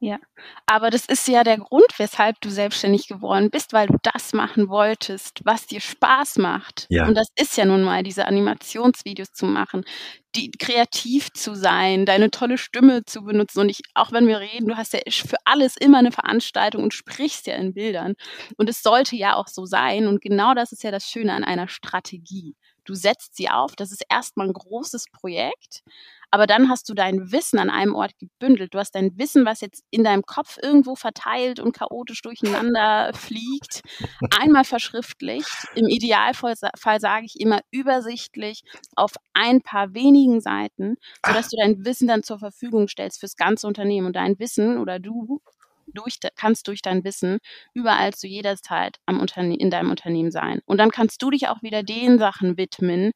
Ja, 0.00 0.18
aber 0.66 0.90
das 0.90 1.06
ist 1.06 1.26
ja 1.26 1.42
der 1.42 1.58
Grund, 1.58 1.86
weshalb 1.96 2.40
du 2.40 2.50
selbstständig 2.50 3.08
geworden 3.08 3.50
bist, 3.50 3.72
weil 3.72 3.88
du 3.88 3.96
das 4.04 4.32
machen 4.32 4.68
wolltest, 4.68 5.40
was 5.44 5.66
dir 5.66 5.80
Spaß 5.80 6.36
macht. 6.36 6.86
Ja. 6.88 7.08
Und 7.08 7.16
das 7.16 7.26
ist 7.34 7.56
ja 7.56 7.64
nun 7.64 7.82
mal 7.82 8.04
diese 8.04 8.26
Animationsvideos 8.26 9.32
zu 9.32 9.46
machen, 9.46 9.84
die 10.36 10.52
kreativ 10.52 11.32
zu 11.32 11.56
sein, 11.56 12.06
deine 12.06 12.30
tolle 12.30 12.58
Stimme 12.58 13.04
zu 13.06 13.22
benutzen. 13.24 13.58
Und 13.58 13.70
ich, 13.70 13.80
auch 13.94 14.12
wenn 14.12 14.28
wir 14.28 14.38
reden, 14.38 14.68
du 14.68 14.76
hast 14.76 14.92
ja 14.92 15.00
für 15.10 15.38
alles 15.44 15.76
immer 15.76 15.98
eine 15.98 16.12
Veranstaltung 16.12 16.84
und 16.84 16.94
sprichst 16.94 17.48
ja 17.48 17.56
in 17.56 17.74
Bildern. 17.74 18.14
Und 18.56 18.68
es 18.68 18.82
sollte 18.82 19.16
ja 19.16 19.34
auch 19.34 19.48
so 19.48 19.66
sein. 19.66 20.06
Und 20.06 20.20
genau 20.20 20.54
das 20.54 20.70
ist 20.70 20.84
ja 20.84 20.92
das 20.92 21.08
Schöne 21.08 21.32
an 21.32 21.42
einer 21.42 21.66
Strategie. 21.66 22.54
Du 22.84 22.94
setzt 22.94 23.36
sie 23.36 23.50
auf, 23.50 23.74
das 23.74 23.90
ist 23.90 24.04
erstmal 24.08 24.46
ein 24.46 24.52
großes 24.54 25.06
Projekt, 25.12 25.82
aber 26.30 26.46
dann 26.46 26.68
hast 26.68 26.88
du 26.88 26.94
dein 26.94 27.32
Wissen 27.32 27.58
an 27.58 27.70
einem 27.70 27.94
Ort 27.94 28.12
gebündelt. 28.18 28.74
Du 28.74 28.78
hast 28.78 28.94
dein 28.94 29.16
Wissen, 29.18 29.46
was 29.46 29.60
jetzt 29.60 29.84
in 29.90 30.04
deinem 30.04 30.22
Kopf 30.22 30.58
irgendwo 30.62 30.94
verteilt 30.94 31.60
und 31.60 31.72
chaotisch 31.72 32.22
durcheinander 32.22 33.12
fliegt, 33.14 33.82
einmal 34.38 34.64
verschriftlicht. 34.64 35.68
Im 35.74 35.86
Idealfall 35.86 36.54
sage 36.56 37.24
ich 37.24 37.40
immer 37.40 37.60
übersichtlich 37.70 38.62
auf 38.94 39.12
ein 39.32 39.62
paar 39.62 39.94
wenigen 39.94 40.40
Seiten, 40.40 40.96
sodass 41.24 41.48
du 41.48 41.56
dein 41.56 41.84
Wissen 41.84 42.08
dann 42.08 42.22
zur 42.22 42.38
Verfügung 42.38 42.88
stellst 42.88 43.20
fürs 43.20 43.36
ganze 43.36 43.66
Unternehmen. 43.66 44.06
Und 44.08 44.16
dein 44.16 44.38
Wissen 44.38 44.78
oder 44.78 44.98
du 44.98 45.40
durch, 45.94 46.18
kannst 46.36 46.68
durch 46.68 46.82
dein 46.82 47.04
Wissen 47.04 47.38
überall 47.74 48.14
zu 48.14 48.26
jeder 48.26 48.56
Zeit 48.56 48.98
am 49.06 49.20
Unterne 49.20 49.56
in 49.56 49.70
deinem 49.70 49.90
Unternehmen 49.90 50.30
sein. 50.30 50.60
Und 50.66 50.78
dann 50.78 50.90
kannst 50.90 51.22
du 51.22 51.30
dich 51.30 51.48
auch 51.48 51.62
wieder 51.62 51.82
den 51.82 52.18
Sachen 52.18 52.56
widmen, 52.56 53.12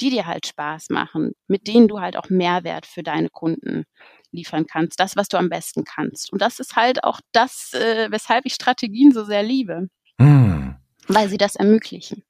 die 0.00 0.10
dir 0.10 0.26
halt 0.26 0.46
Spaß 0.46 0.90
machen, 0.90 1.32
mit 1.46 1.66
denen 1.66 1.88
du 1.88 2.00
halt 2.00 2.16
auch 2.16 2.28
Mehrwert 2.28 2.86
für 2.86 3.02
deine 3.02 3.30
Kunden 3.30 3.84
liefern 4.32 4.66
kannst, 4.66 5.00
das, 5.00 5.16
was 5.16 5.28
du 5.28 5.36
am 5.36 5.48
besten 5.48 5.84
kannst. 5.84 6.32
Und 6.32 6.42
das 6.42 6.58
ist 6.58 6.76
halt 6.76 7.04
auch 7.04 7.20
das, 7.32 7.72
äh, 7.72 8.08
weshalb 8.10 8.44
ich 8.46 8.54
Strategien 8.54 9.12
so 9.12 9.24
sehr 9.24 9.42
liebe, 9.42 9.88
hm. 10.20 10.76
weil 11.06 11.28
sie 11.28 11.38
das 11.38 11.56
ermöglichen. 11.56 12.24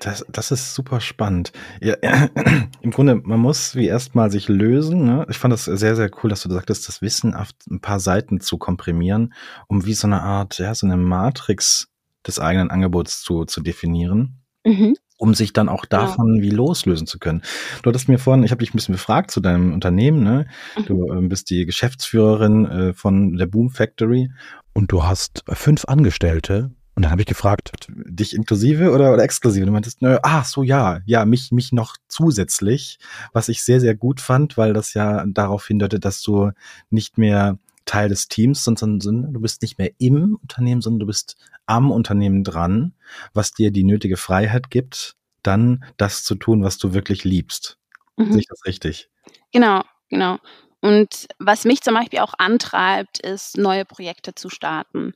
Das, 0.00 0.24
das 0.28 0.50
ist 0.50 0.74
super 0.74 1.00
spannend. 1.00 1.52
Ja, 1.80 1.94
äh, 2.02 2.28
Im 2.82 2.90
Grunde, 2.90 3.16
man 3.16 3.40
muss 3.40 3.74
wie 3.74 3.86
erstmal 3.86 4.30
sich 4.30 4.48
lösen. 4.48 5.04
Ne? 5.04 5.26
Ich 5.30 5.38
fand 5.38 5.52
das 5.52 5.64
sehr, 5.64 5.96
sehr 5.96 6.10
cool, 6.22 6.30
dass 6.30 6.42
du 6.42 6.50
sagtest, 6.50 6.88
das 6.88 7.00
Wissen 7.00 7.34
auf 7.34 7.50
ein 7.70 7.80
paar 7.80 8.00
Seiten 8.00 8.40
zu 8.40 8.58
komprimieren, 8.58 9.32
um 9.68 9.86
wie 9.86 9.94
so 9.94 10.06
eine 10.06 10.22
Art, 10.22 10.58
ja, 10.58 10.74
so 10.74 10.86
eine 10.86 10.96
Matrix 10.96 11.88
des 12.26 12.38
eigenen 12.38 12.70
Angebots 12.70 13.22
zu, 13.22 13.44
zu 13.44 13.60
definieren. 13.60 14.40
Mhm 14.64 14.94
um 15.16 15.34
sich 15.34 15.52
dann 15.52 15.68
auch 15.68 15.84
davon 15.84 16.36
ja. 16.36 16.42
wie 16.42 16.50
loslösen 16.50 17.06
zu 17.06 17.18
können. 17.18 17.42
Du 17.82 17.88
hattest 17.88 18.08
mir 18.08 18.18
vorhin, 18.18 18.42
ich 18.42 18.50
habe 18.50 18.60
dich 18.60 18.74
ein 18.74 18.76
bisschen 18.76 18.94
befragt 18.94 19.30
zu 19.30 19.40
deinem 19.40 19.72
Unternehmen, 19.72 20.22
ne? 20.22 20.46
Mhm. 20.76 20.84
Du 20.86 21.12
äh, 21.12 21.20
bist 21.28 21.50
die 21.50 21.66
Geschäftsführerin 21.66 22.66
äh, 22.66 22.92
von 22.94 23.36
der 23.36 23.46
Boom 23.46 23.70
Factory 23.70 24.30
und 24.72 24.90
du 24.90 25.04
hast 25.04 25.44
fünf 25.48 25.84
Angestellte. 25.86 26.72
Und 26.94 27.02
dann 27.02 27.10
habe 27.10 27.22
ich 27.22 27.26
gefragt, 27.26 27.72
dich 27.88 28.34
inklusive 28.34 28.92
oder, 28.92 29.12
oder 29.12 29.22
exklusive? 29.22 29.62
Und 29.62 29.68
du 29.68 29.72
meintest, 29.72 30.00
nö, 30.00 30.18
ach 30.22 30.44
so, 30.44 30.62
ja, 30.62 31.00
ja, 31.06 31.24
mich, 31.24 31.50
mich 31.50 31.72
noch 31.72 31.96
zusätzlich, 32.08 32.98
was 33.32 33.48
ich 33.48 33.62
sehr, 33.62 33.80
sehr 33.80 33.94
gut 33.94 34.20
fand, 34.20 34.56
weil 34.56 34.72
das 34.72 34.94
ja 34.94 35.24
darauf 35.26 35.66
hindeutet, 35.66 36.04
dass 36.04 36.22
du 36.22 36.52
nicht 36.90 37.18
mehr 37.18 37.58
Teil 37.84 38.08
des 38.08 38.28
Teams, 38.28 38.64
sondern, 38.64 39.00
sondern 39.00 39.32
du 39.32 39.40
bist 39.40 39.62
nicht 39.62 39.78
mehr 39.78 39.90
im 39.98 40.38
Unternehmen, 40.40 40.80
sondern 40.80 41.00
du 41.00 41.06
bist 41.06 41.36
am 41.66 41.90
Unternehmen 41.90 42.44
dran, 42.44 42.94
was 43.32 43.52
dir 43.52 43.70
die 43.70 43.84
nötige 43.84 44.16
Freiheit 44.16 44.70
gibt, 44.70 45.16
dann 45.42 45.84
das 45.96 46.24
zu 46.24 46.34
tun, 46.34 46.62
was 46.62 46.78
du 46.78 46.94
wirklich 46.94 47.24
liebst. 47.24 47.78
Mhm. 48.16 48.32
Sehe 48.32 48.40
ich 48.40 48.48
das 48.48 48.64
richtig? 48.64 49.10
Genau, 49.52 49.82
genau. 50.08 50.38
Und 50.80 51.26
was 51.38 51.64
mich 51.64 51.80
zum 51.80 51.94
Beispiel 51.94 52.18
auch 52.18 52.34
antreibt, 52.38 53.18
ist, 53.18 53.56
neue 53.56 53.84
Projekte 53.84 54.34
zu 54.34 54.50
starten. 54.50 55.14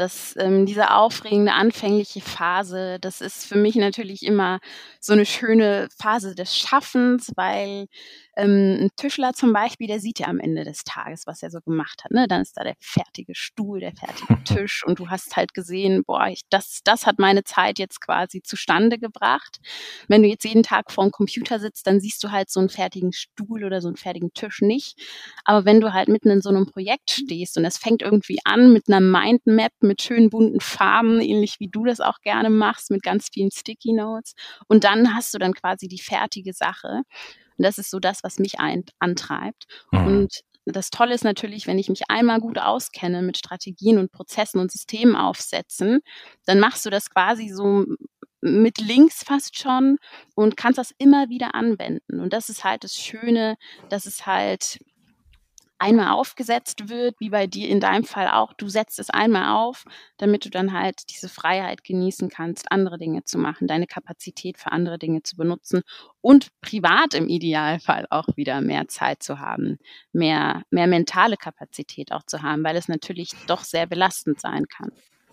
Das, 0.00 0.34
ähm, 0.38 0.64
diese 0.64 0.92
aufregende 0.94 1.52
anfängliche 1.52 2.22
Phase, 2.22 2.98
das 3.00 3.20
ist 3.20 3.44
für 3.44 3.56
mich 3.56 3.76
natürlich 3.76 4.22
immer 4.22 4.60
so 4.98 5.12
eine 5.12 5.26
schöne 5.26 5.88
Phase 5.98 6.34
des 6.34 6.56
Schaffens, 6.56 7.32
weil 7.36 7.86
ähm, 8.36 8.78
ein 8.80 8.90
Tischler 8.96 9.32
zum 9.32 9.52
Beispiel, 9.52 9.86
der 9.86 10.00
sieht 10.00 10.20
ja 10.20 10.26
am 10.26 10.38
Ende 10.38 10.64
des 10.64 10.84
Tages, 10.84 11.26
was 11.26 11.42
er 11.42 11.50
so 11.50 11.60
gemacht 11.60 12.04
hat. 12.04 12.12
Ne? 12.12 12.26
Dann 12.28 12.42
ist 12.42 12.56
da 12.56 12.64
der 12.64 12.76
fertige 12.80 13.34
Stuhl, 13.34 13.80
der 13.80 13.92
fertige 13.92 14.42
Tisch 14.44 14.84
und 14.86 14.98
du 14.98 15.08
hast 15.08 15.36
halt 15.36 15.54
gesehen, 15.54 16.02
boah, 16.04 16.28
ich, 16.28 16.42
das, 16.50 16.80
das 16.84 17.06
hat 17.06 17.18
meine 17.18 17.44
Zeit 17.44 17.78
jetzt 17.78 18.00
quasi 18.00 18.42
zustande 18.42 18.98
gebracht. 18.98 19.58
Wenn 20.08 20.22
du 20.22 20.28
jetzt 20.28 20.44
jeden 20.44 20.62
Tag 20.62 20.90
vor 20.90 21.04
dem 21.04 21.10
Computer 21.10 21.58
sitzt, 21.58 21.86
dann 21.86 22.00
siehst 22.00 22.22
du 22.22 22.30
halt 22.30 22.50
so 22.50 22.60
einen 22.60 22.68
fertigen 22.68 23.12
Stuhl 23.12 23.64
oder 23.64 23.80
so 23.80 23.88
einen 23.88 23.96
fertigen 23.96 24.32
Tisch 24.32 24.60
nicht. 24.60 24.98
Aber 25.44 25.64
wenn 25.64 25.80
du 25.80 25.92
halt 25.92 26.08
mitten 26.08 26.30
in 26.30 26.40
so 26.40 26.50
einem 26.50 26.66
Projekt 26.66 27.10
stehst 27.10 27.56
und 27.56 27.64
es 27.64 27.78
fängt 27.78 28.02
irgendwie 28.02 28.38
an 28.44 28.72
mit 28.72 28.84
einer 28.88 29.00
Mindmap, 29.00 29.72
mit 29.80 30.02
schönen 30.02 30.30
bunten 30.30 30.60
Farben, 30.60 31.20
ähnlich 31.20 31.60
wie 31.60 31.68
du 31.68 31.84
das 31.84 32.00
auch 32.00 32.20
gerne 32.20 32.50
machst, 32.50 32.90
mit 32.90 33.02
ganz 33.02 33.28
vielen 33.32 33.50
Sticky 33.50 33.92
Notes. 33.92 34.34
Und 34.68 34.84
dann 34.84 35.14
hast 35.14 35.34
du 35.34 35.38
dann 35.38 35.54
quasi 35.54 35.88
die 35.88 35.98
fertige 35.98 36.52
Sache. 36.52 37.02
Und 37.60 37.64
das 37.64 37.76
ist 37.76 37.90
so 37.90 37.98
das, 38.00 38.24
was 38.24 38.38
mich 38.38 38.58
ein, 38.58 38.84
antreibt. 39.00 39.66
Mhm. 39.90 40.06
Und 40.06 40.40
das 40.64 40.88
Tolle 40.88 41.14
ist 41.14 41.24
natürlich, 41.24 41.66
wenn 41.66 41.78
ich 41.78 41.90
mich 41.90 42.04
einmal 42.08 42.40
gut 42.40 42.58
auskenne 42.58 43.20
mit 43.20 43.36
Strategien 43.36 43.98
und 43.98 44.12
Prozessen 44.12 44.62
und 44.62 44.72
Systemen 44.72 45.14
aufsetzen, 45.14 46.00
dann 46.46 46.58
machst 46.58 46.86
du 46.86 46.90
das 46.90 47.10
quasi 47.10 47.50
so 47.50 47.84
mit 48.40 48.80
links 48.80 49.22
fast 49.22 49.58
schon 49.58 49.98
und 50.34 50.56
kannst 50.56 50.78
das 50.78 50.94
immer 50.96 51.28
wieder 51.28 51.54
anwenden. 51.54 52.18
Und 52.18 52.32
das 52.32 52.48
ist 52.48 52.64
halt 52.64 52.82
das 52.82 52.96
Schöne, 52.96 53.56
dass 53.90 54.06
es 54.06 54.24
halt 54.24 54.78
einmal 55.80 56.12
aufgesetzt 56.12 56.88
wird, 56.88 57.16
wie 57.20 57.30
bei 57.30 57.46
dir 57.46 57.68
in 57.68 57.80
deinem 57.80 58.04
Fall 58.04 58.28
auch. 58.28 58.52
Du 58.52 58.68
setzt 58.68 58.98
es 59.00 59.10
einmal 59.10 59.56
auf, 59.56 59.84
damit 60.18 60.44
du 60.44 60.50
dann 60.50 60.72
halt 60.72 61.10
diese 61.10 61.28
Freiheit 61.28 61.84
genießen 61.84 62.28
kannst, 62.28 62.70
andere 62.70 62.98
Dinge 62.98 63.24
zu 63.24 63.38
machen, 63.38 63.66
deine 63.66 63.86
Kapazität 63.86 64.58
für 64.58 64.72
andere 64.72 64.98
Dinge 64.98 65.22
zu 65.22 65.36
benutzen 65.36 65.82
und 66.20 66.48
privat 66.60 67.14
im 67.14 67.28
Idealfall 67.28 68.06
auch 68.10 68.26
wieder 68.36 68.60
mehr 68.60 68.88
Zeit 68.88 69.22
zu 69.22 69.40
haben, 69.40 69.78
mehr, 70.12 70.62
mehr 70.70 70.86
mentale 70.86 71.36
Kapazität 71.36 72.12
auch 72.12 72.22
zu 72.24 72.42
haben, 72.42 72.62
weil 72.64 72.76
es 72.76 72.88
natürlich 72.88 73.32
doch 73.46 73.64
sehr 73.64 73.86
belastend 73.86 74.40
sein 74.40 74.66
kann. 74.68 74.90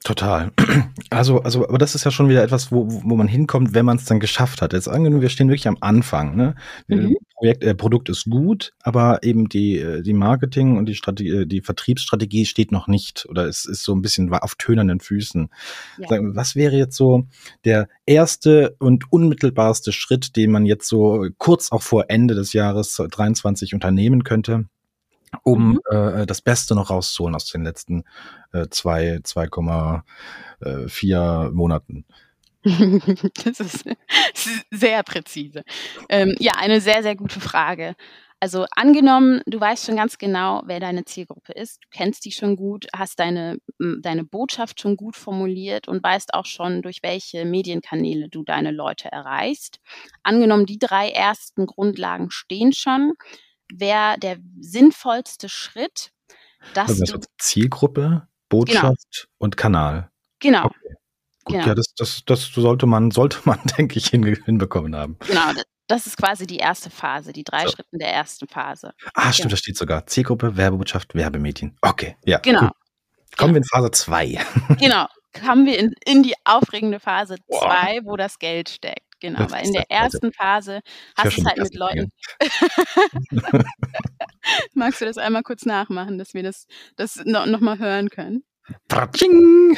Total. 0.07 0.51
Also, 1.09 1.41
also, 1.41 1.67
aber 1.67 1.77
das 1.77 1.95
ist 1.95 2.03
ja 2.03 2.11
schon 2.11 2.27
wieder 2.27 2.43
etwas, 2.43 2.69
wo, 2.69 2.85
wo 2.89 3.15
man 3.15 3.29
hinkommt, 3.29 3.73
wenn 3.73 3.85
man 3.85 3.95
es 3.95 4.03
dann 4.03 4.19
geschafft 4.19 4.61
hat. 4.61 4.73
Jetzt 4.73 4.89
angenommen, 4.89 5.21
wir 5.21 5.29
stehen 5.29 5.47
wirklich 5.47 5.67
am 5.67 5.77
Anfang. 5.79 6.35
Ne? 6.35 6.55
Mhm. 6.87 7.15
Projekt, 7.33 7.63
äh, 7.63 7.73
Produkt 7.73 8.09
ist 8.09 8.25
gut, 8.29 8.73
aber 8.81 9.23
eben 9.23 9.47
die, 9.47 9.77
äh, 9.77 10.01
die 10.01 10.13
Marketing 10.13 10.77
und 10.77 10.85
die 10.85 10.95
Strategie, 10.95 11.29
äh, 11.29 11.45
die 11.45 11.61
Vertriebsstrategie 11.61 12.45
steht 12.45 12.73
noch 12.73 12.87
nicht 12.87 13.25
oder 13.29 13.45
es 13.45 13.65
ist 13.65 13.83
so 13.83 13.95
ein 13.95 14.01
bisschen 14.01 14.33
auf 14.33 14.55
tönernen 14.55 14.99
Füßen. 14.99 15.49
Ja. 15.97 16.07
Was 16.09 16.55
wäre 16.55 16.75
jetzt 16.75 16.97
so 16.97 17.25
der 17.63 17.87
erste 18.05 18.75
und 18.79 19.11
unmittelbarste 19.11 19.93
Schritt, 19.93 20.35
den 20.35 20.51
man 20.51 20.65
jetzt 20.65 20.89
so 20.89 21.25
kurz 21.37 21.71
auch 21.71 21.83
vor 21.83 22.05
Ende 22.09 22.35
des 22.35 22.51
Jahres 22.53 22.95
23 22.95 23.73
unternehmen 23.73 24.25
könnte? 24.25 24.65
Um 25.43 25.73
mhm. 25.73 25.81
äh, 25.89 26.25
das 26.25 26.41
Beste 26.41 26.73
noch 26.75 26.89
rauszuholen 26.89 27.35
aus 27.35 27.45
den 27.45 27.63
letzten 27.63 28.03
äh, 28.53 28.67
zwei, 28.69 29.17
2,4 29.17 31.51
Monaten. 31.51 32.05
das 32.63 33.59
ist 33.59 33.83
sehr 34.71 35.03
präzise. 35.03 35.63
Ähm, 36.09 36.35
ja, 36.39 36.53
eine 36.57 36.81
sehr, 36.81 37.03
sehr 37.03 37.15
gute 37.15 37.39
Frage. 37.39 37.95
Also 38.39 38.67
angenommen, 38.75 39.41
du 39.47 39.59
weißt 39.59 39.87
schon 39.87 39.95
ganz 39.95 40.19
genau, 40.19 40.61
wer 40.67 40.79
deine 40.79 41.05
Zielgruppe 41.05 41.53
ist, 41.53 41.83
du 41.83 41.87
kennst 41.89 42.23
die 42.23 42.31
schon 42.31 42.55
gut, 42.55 42.85
hast 42.95 43.19
deine, 43.19 43.57
deine 43.79 44.25
Botschaft 44.25 44.79
schon 44.79 44.95
gut 44.95 45.15
formuliert 45.15 45.87
und 45.87 46.03
weißt 46.03 46.35
auch 46.35 46.45
schon, 46.45 46.83
durch 46.83 47.01
welche 47.01 47.45
Medienkanäle 47.45 48.29
du 48.29 48.43
deine 48.43 48.69
Leute 48.69 49.11
erreichst. 49.11 49.79
Angenommen, 50.21 50.67
die 50.67 50.77
drei 50.77 51.09
ersten 51.09 51.65
Grundlagen 51.65 52.29
stehen 52.29 52.73
schon, 52.73 53.13
wäre 53.73 54.17
der 54.19 54.37
sinnvollste 54.59 55.49
Schritt, 55.49 56.11
dass 56.73 56.89
also 56.89 57.17
du 57.17 57.27
Zielgruppe, 57.37 58.01
genau. 58.01 58.21
Botschaft 58.49 59.11
genau. 59.11 59.33
und 59.37 59.57
Kanal. 59.57 60.09
Genau. 60.39 60.65
Okay. 60.65 60.77
Gut, 61.43 61.55
genau. 61.55 61.67
ja, 61.67 61.75
das, 61.75 61.93
das, 61.95 62.23
das 62.25 62.45
sollte 62.47 62.85
man, 62.85 63.11
sollte 63.11 63.39
man, 63.45 63.59
denke 63.77 63.97
ich, 63.97 64.07
hinbekommen 64.07 64.95
haben. 64.95 65.17
Genau, 65.25 65.51
das 65.87 66.05
ist 66.05 66.17
quasi 66.17 66.45
die 66.45 66.57
erste 66.57 66.89
Phase, 66.89 67.31
die 67.31 67.43
drei 67.43 67.65
so. 67.65 67.71
Schritten 67.71 67.99
der 67.99 68.13
ersten 68.13 68.47
Phase. 68.47 68.93
Ah, 69.13 69.31
stimmt, 69.31 69.51
ja. 69.51 69.55
da 69.55 69.57
steht 69.57 69.77
sogar 69.77 70.05
Zielgruppe, 70.07 70.57
Werbebotschaft, 70.57 71.15
Werbemedien. 71.15 71.77
Okay, 71.81 72.17
ja. 72.25 72.39
Genau. 72.39 72.61
Gut. 72.61 72.71
Kommen 73.37 73.53
genau. 73.53 73.65
wir 73.71 73.81
in 73.81 73.91
Phase 73.91 73.91
2. 73.91 74.45
Genau, 74.79 75.05
kommen 75.45 75.65
wir 75.65 75.77
in, 75.77 75.93
in 76.05 76.23
die 76.23 76.33
aufregende 76.43 76.99
Phase 76.99 77.37
2, 77.49 78.01
wo 78.03 78.17
das 78.17 78.39
Geld 78.39 78.69
steckt. 78.69 79.06
Genau, 79.19 79.49
weil 79.49 79.65
in 79.65 79.73
der 79.73 79.89
ersten 79.89 80.31
Phase 80.31 80.81
hast 81.15 81.37
du 81.37 81.41
es 81.41 81.47
halt 81.47 81.57
mit 81.57 81.75
Leuten. 81.75 82.11
Magst 84.73 85.01
du 85.01 85.05
das 85.05 85.17
einmal 85.17 85.43
kurz 85.43 85.65
nachmachen, 85.65 86.17
dass 86.17 86.33
wir 86.33 86.43
das, 86.43 86.67
das 86.95 87.17
noch, 87.25 87.45
noch 87.45 87.59
mal 87.59 87.79
hören 87.79 88.09
können? 88.09 88.43
Pratsching! 88.87 89.77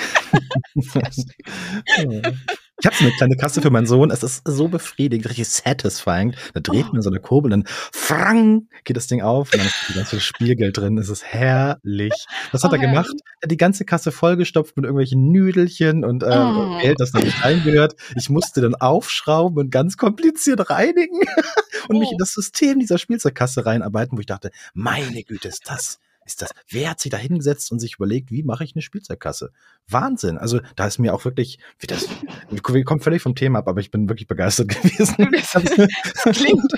Ich 2.81 2.85
habe 2.85 2.95
so 2.95 3.03
eine 3.03 3.13
kleine 3.13 3.35
Kasse 3.35 3.61
für 3.61 3.71
meinen 3.71 3.87
Sohn. 3.87 4.09
Es 4.09 4.23
ist 4.23 4.41
so 4.45 4.69
befriedigend, 4.69 5.27
richtig 5.27 5.49
satisfying. 5.49 6.33
Da 6.53 6.61
dreht 6.61 6.85
oh. 6.89 6.93
man 6.93 7.01
so 7.01 7.09
eine 7.09 7.19
Kurbel, 7.19 7.51
dann 7.51 7.65
frang 7.67 8.69
geht 8.85 8.95
das 8.95 9.07
Ding 9.07 9.21
auf 9.21 9.51
und 9.51 9.59
dann 9.59 9.67
ist 9.67 9.75
das 9.89 9.95
ganze 9.97 10.19
Spielgeld 10.21 10.77
drin. 10.77 10.97
Es 10.97 11.09
ist 11.09 11.25
herrlich. 11.25 12.13
Was 12.53 12.63
hat 12.63 12.71
oh, 12.71 12.75
er 12.75 12.79
gemacht? 12.79 13.11
Er 13.41 13.43
hat 13.43 13.51
die 13.51 13.57
ganze 13.57 13.83
Kasse 13.83 14.13
vollgestopft 14.13 14.77
mit 14.77 14.85
irgendwelchen 14.85 15.29
Nüdelchen 15.29 16.05
und 16.05 16.23
äh, 16.23 16.27
oh. 16.27 16.79
Geld, 16.79 17.01
das 17.01 17.11
da 17.11 17.19
nicht 17.19 17.43
reingehört. 17.43 17.95
Ich 18.15 18.29
musste 18.29 18.61
dann 18.61 18.75
aufschrauben 18.75 19.59
und 19.59 19.71
ganz 19.71 19.97
kompliziert 19.97 20.69
reinigen 20.69 21.19
und 21.89 21.99
mich 21.99 22.11
in 22.11 22.15
oh. 22.15 22.19
das 22.19 22.31
System 22.31 22.79
dieser 22.79 22.97
Spielzeugkasse 22.97 23.65
reinarbeiten, 23.65 24.17
wo 24.17 24.21
ich 24.21 24.27
dachte, 24.27 24.51
meine 24.73 25.23
Güte, 25.23 25.49
ist 25.49 25.69
das 25.69 25.99
ist 26.29 26.43
das, 26.43 26.51
wer 26.69 26.91
hat 26.91 26.99
sich 26.99 27.09
da 27.09 27.17
hingesetzt 27.17 27.71
und 27.71 27.79
sich 27.79 27.95
überlegt, 27.95 28.31
wie 28.31 28.43
mache 28.43 28.63
ich 28.63 28.75
eine 28.75 28.83
Spielzeugkasse? 28.83 29.51
Wahnsinn. 29.87 30.37
Also 30.37 30.59
da 30.75 30.85
ist 30.85 30.99
mir 30.99 31.13
auch 31.13 31.25
wirklich, 31.25 31.57
wie 31.79 31.87
das, 31.87 32.07
wir 32.49 32.83
kommen 32.83 33.01
völlig 33.01 33.21
vom 33.23 33.33
Thema 33.33 33.59
ab, 33.59 33.67
aber 33.67 33.81
ich 33.81 33.89
bin 33.89 34.07
wirklich 34.07 34.27
begeistert 34.27 34.69
gewesen. 34.69 35.33
es, 35.33 36.37
klingt, 36.37 36.71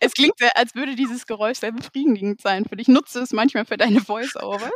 es 0.00 0.12
klingt, 0.12 0.34
als 0.56 0.74
würde 0.74 0.96
dieses 0.96 1.26
Geräusch 1.26 1.58
sehr 1.58 1.72
befriedigend 1.72 2.40
sein 2.40 2.64
für 2.64 2.76
dich. 2.76 2.88
Nutze 2.88 3.20
es 3.20 3.32
manchmal 3.32 3.64
für 3.64 3.76
deine 3.76 4.00
Voice-Overs. 4.00 4.72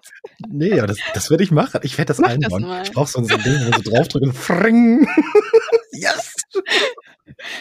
Nee, 0.48 0.78
aber 0.78 0.86
das, 0.86 0.98
das 1.14 1.30
würde 1.30 1.42
ich 1.42 1.50
machen. 1.50 1.80
Ich 1.82 1.98
werde 1.98 2.08
das 2.08 2.18
Mach 2.18 2.30
einbauen. 2.30 2.62
Das 2.62 2.88
ich 2.88 2.94
brauche 2.94 3.10
so 3.10 3.18
ein 3.18 3.26
Ding, 3.26 3.38
wo 3.38 3.66
wir 3.66 3.82
so 3.84 3.90
draufdrücken. 3.90 4.32
Fring. 4.32 5.08
yes! 5.92 6.34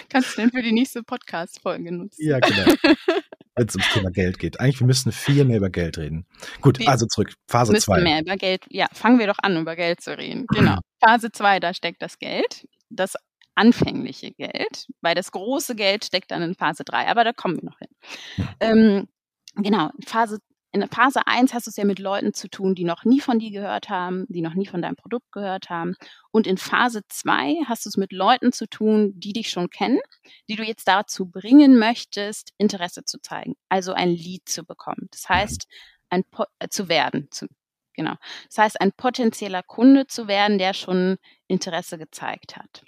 Kannst 0.09 0.37
du 0.37 0.41
denn 0.41 0.51
für 0.51 0.61
die 0.61 0.71
nächste 0.71 1.03
Podcast-Folge 1.03 1.91
nutzen? 1.91 2.25
Ja, 2.25 2.39
genau. 2.39 2.73
wenn 3.55 3.67
es 3.67 3.75
ums 3.75 3.93
Thema 3.93 4.11
Geld 4.11 4.39
geht. 4.39 4.59
Eigentlich, 4.59 4.79
wir 4.79 4.87
müssen 4.87 5.11
viel 5.11 5.45
mehr 5.45 5.57
über 5.57 5.69
Geld 5.69 5.97
reden. 5.97 6.25
Gut, 6.61 6.79
wir 6.79 6.87
also 6.87 7.05
zurück. 7.05 7.33
Phase 7.47 7.73
2. 7.73 8.01
mehr 8.01 8.21
über 8.21 8.35
Geld. 8.37 8.65
Ja, 8.69 8.87
fangen 8.93 9.19
wir 9.19 9.27
doch 9.27 9.39
an, 9.41 9.57
über 9.57 9.75
Geld 9.75 10.01
zu 10.01 10.17
reden. 10.17 10.45
Genau. 10.47 10.77
Phase 11.03 11.31
2, 11.31 11.59
da 11.59 11.73
steckt 11.73 12.01
das 12.01 12.17
Geld. 12.19 12.67
Das 12.89 13.15
anfängliche 13.55 14.31
Geld, 14.31 14.87
weil 15.01 15.13
das 15.13 15.31
große 15.31 15.75
Geld 15.75 16.05
steckt 16.05 16.31
dann 16.31 16.41
in 16.41 16.55
Phase 16.55 16.83
3, 16.85 17.07
aber 17.07 17.23
da 17.23 17.33
kommen 17.33 17.57
wir 17.57 17.65
noch 17.65 17.79
hin. 17.79 18.47
Ähm, 18.59 19.07
genau, 19.55 19.91
Phase 20.05 20.39
in 20.71 20.87
Phase 20.87 21.27
1 21.27 21.53
hast 21.53 21.67
du 21.67 21.69
es 21.69 21.75
ja 21.75 21.83
mit 21.83 21.99
Leuten 21.99 22.33
zu 22.33 22.47
tun, 22.47 22.75
die 22.75 22.85
noch 22.85 23.03
nie 23.03 23.19
von 23.19 23.39
dir 23.39 23.51
gehört 23.51 23.89
haben, 23.89 24.25
die 24.29 24.41
noch 24.41 24.53
nie 24.53 24.65
von 24.65 24.81
deinem 24.81 24.95
Produkt 24.95 25.31
gehört 25.31 25.69
haben. 25.69 25.95
Und 26.31 26.47
in 26.47 26.57
Phase 26.57 27.01
2 27.07 27.65
hast 27.67 27.85
du 27.85 27.89
es 27.89 27.97
mit 27.97 28.13
Leuten 28.13 28.53
zu 28.53 28.67
tun, 28.67 29.11
die 29.15 29.33
dich 29.33 29.49
schon 29.49 29.69
kennen, 29.69 29.99
die 30.47 30.55
du 30.55 30.63
jetzt 30.63 30.87
dazu 30.87 31.25
bringen 31.25 31.77
möchtest, 31.77 32.53
Interesse 32.57 33.03
zu 33.03 33.19
zeigen, 33.21 33.55
also 33.69 33.93
ein 33.93 34.09
Lead 34.09 34.47
zu 34.47 34.63
bekommen. 34.63 35.09
Das 35.11 35.27
heißt, 35.27 35.67
ein 36.09 36.23
äh, 36.59 36.67
zu 36.69 36.87
werden, 36.87 37.27
zu, 37.31 37.47
genau. 37.93 38.15
Das 38.47 38.57
heißt, 38.57 38.81
ein 38.81 38.93
potenzieller 38.93 39.63
Kunde 39.63 40.07
zu 40.07 40.27
werden, 40.27 40.57
der 40.57 40.73
schon 40.73 41.17
Interesse 41.47 41.97
gezeigt 41.97 42.55
hat. 42.55 42.83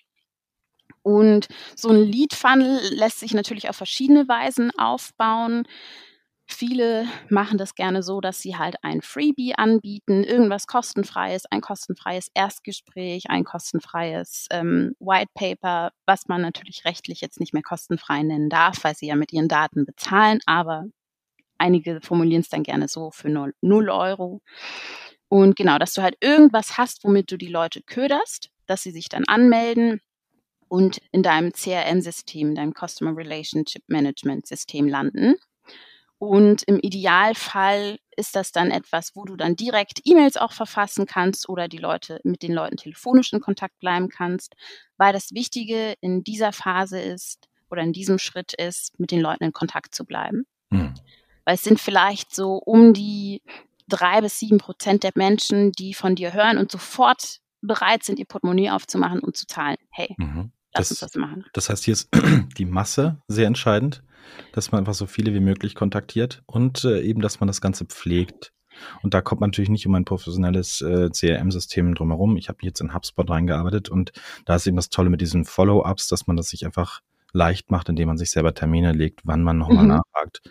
Und 1.02 1.50
so 1.76 1.90
ein 1.90 2.02
Lead-Funnel 2.02 2.80
lässt 2.94 3.20
sich 3.20 3.34
natürlich 3.34 3.70
auf 3.70 3.76
verschiedene 3.76 4.28
Weisen 4.30 4.72
aufbauen. 4.78 5.68
Viele 6.54 7.08
machen 7.30 7.58
das 7.58 7.76
gerne 7.76 8.04
so, 8.04 8.22
dass 8.22 8.40
sie 8.40 8.58
halt 8.58 8.76
ein 8.84 9.02
Freebie 9.02 9.56
anbieten, 9.56 10.24
irgendwas 10.24 10.68
kostenfreies, 10.68 11.46
ein 11.46 11.62
kostenfreies 11.62 12.30
Erstgespräch, 12.34 13.30
ein 13.30 13.44
kostenfreies 13.44 14.48
ähm, 14.52 14.96
White 15.00 15.32
Paper, 15.34 15.92
was 16.06 16.28
man 16.28 16.42
natürlich 16.42 16.86
rechtlich 16.86 17.22
jetzt 17.22 17.40
nicht 17.40 17.54
mehr 17.54 17.64
kostenfrei 17.64 18.24
nennen 18.24 18.50
darf, 18.50 18.84
weil 18.84 18.96
sie 18.96 19.08
ja 19.08 19.16
mit 19.16 19.34
ihren 19.34 19.48
Daten 19.48 19.86
bezahlen, 19.86 20.40
aber 20.46 20.86
einige 21.58 22.02
formulieren 22.02 22.42
es 22.42 22.50
dann 22.50 22.64
gerne 22.64 22.88
so 22.88 23.12
für 23.12 23.30
0 23.30 23.90
Euro. 23.90 24.42
Und 25.30 25.56
genau, 25.56 25.78
dass 25.80 25.94
du 25.94 26.02
halt 26.02 26.16
irgendwas 26.22 26.78
hast, 26.78 27.04
womit 27.04 27.32
du 27.32 27.38
die 27.38 27.48
Leute 27.48 27.82
köderst, 27.82 28.50
dass 28.68 28.84
sie 28.84 28.92
sich 28.92 29.10
dann 29.10 29.24
anmelden 29.26 30.00
und 30.68 31.00
in 31.12 31.24
deinem 31.24 31.54
CRM-System, 31.54 32.56
deinem 32.56 32.74
Customer 32.74 33.16
Relationship 33.16 33.84
Management 33.88 34.48
System 34.48 34.88
landen. 34.88 35.36
Und 36.24 36.64
im 36.64 36.80
Idealfall 36.80 38.00
ist 38.16 38.38
das 38.38 38.54
dann 38.54 38.72
etwas, 38.72 39.14
wo 39.14 39.26
du 39.26 39.36
dann 39.36 39.58
direkt 39.58 40.00
E-Mails 40.06 40.38
auch 40.38 40.54
verfassen 40.54 41.06
kannst 41.06 41.50
oder 41.50 41.68
die 41.68 41.80
Leute 41.80 42.22
mit 42.24 42.44
den 42.44 42.54
Leuten 42.54 42.78
telefonisch 42.78 43.34
in 43.34 43.42
Kontakt 43.42 43.78
bleiben 43.80 44.08
kannst, 44.08 44.56
weil 44.96 45.12
das 45.12 45.34
Wichtige 45.34 45.96
in 46.00 46.24
dieser 46.24 46.54
Phase 46.54 46.98
ist 46.98 47.50
oder 47.70 47.82
in 47.82 47.92
diesem 47.92 48.20
Schritt 48.20 48.54
ist, 48.54 48.98
mit 49.02 49.12
den 49.12 49.20
Leuten 49.20 49.44
in 49.44 49.52
Kontakt 49.52 49.94
zu 49.94 50.06
bleiben. 50.06 50.46
Hm. 50.72 50.94
Weil 51.44 51.56
es 51.56 51.62
sind 51.62 51.82
vielleicht 51.82 52.34
so 52.34 52.54
um 52.54 52.94
die 52.94 53.42
drei 53.90 54.22
bis 54.22 54.40
sieben 54.40 54.60
Prozent 54.60 55.04
der 55.04 55.12
Menschen, 55.16 55.74
die 55.74 55.94
von 55.94 56.16
dir 56.16 56.32
hören 56.32 56.58
und 56.58 56.72
sofort 56.72 57.42
bereit 57.60 58.04
sind, 58.04 58.18
ihr 58.18 58.26
Portemonnaie 58.26 58.70
aufzumachen 58.70 59.20
und 59.20 59.36
zu 59.36 59.46
zahlen. 59.46 59.76
Hey, 59.90 60.16
mhm. 60.18 60.54
Lass 60.76 60.90
das, 60.90 60.92
uns 60.92 61.12
das 61.12 61.16
machen. 61.16 61.46
Das 61.54 61.70
heißt, 61.70 61.84
hier 61.84 61.94
ist 61.94 62.10
die 62.58 62.66
Masse 62.66 63.18
sehr 63.28 63.48
entscheidend 63.48 64.04
dass 64.52 64.72
man 64.72 64.80
einfach 64.80 64.94
so 64.94 65.06
viele 65.06 65.34
wie 65.34 65.40
möglich 65.40 65.76
kontaktiert 65.76 66.44
und 66.46 66.84
äh, 66.84 67.02
eben, 67.02 67.22
dass 67.22 67.40
man 67.40 67.48
das 67.48 67.62
Ganze 67.62 67.86
pflegt. 67.86 68.54
Und 69.04 69.14
da 69.14 69.22
kommt 69.22 69.42
man 69.42 69.52
natürlich 69.52 69.70
nicht 69.70 69.86
um 69.86 69.94
ein 69.94 70.06
professionelles 70.06 70.82
äh, 70.82 71.10
CRM-System 71.12 71.94
drumherum. 71.94 72.38
Ich 72.38 72.50
habe 72.50 72.60
jetzt 72.62 72.82
in 72.82 72.94
HubSpot 72.94 73.30
reingearbeitet 73.30 73.90
und 73.90 74.12
da 74.46 74.56
ist 74.56 74.66
eben 74.66 74.76
das 74.76 74.90
Tolle 74.90 75.10
mit 75.10 75.22
diesen 75.22 75.46
Follow-ups, 75.46 76.08
dass 76.08 76.26
man 76.26 76.38
das 76.38 76.50
sich 76.50 76.66
einfach 76.66 77.02
leicht 77.34 77.70
macht, 77.70 77.90
indem 77.90 78.08
man 78.08 78.18
sich 78.18 78.32
selber 78.32 78.54
Termine 78.54 78.92
legt, 78.92 79.22
wann 79.24 79.44
man 79.44 79.58
nochmal 79.58 79.84
mhm. 79.84 79.90
nachfragt. 79.90 80.42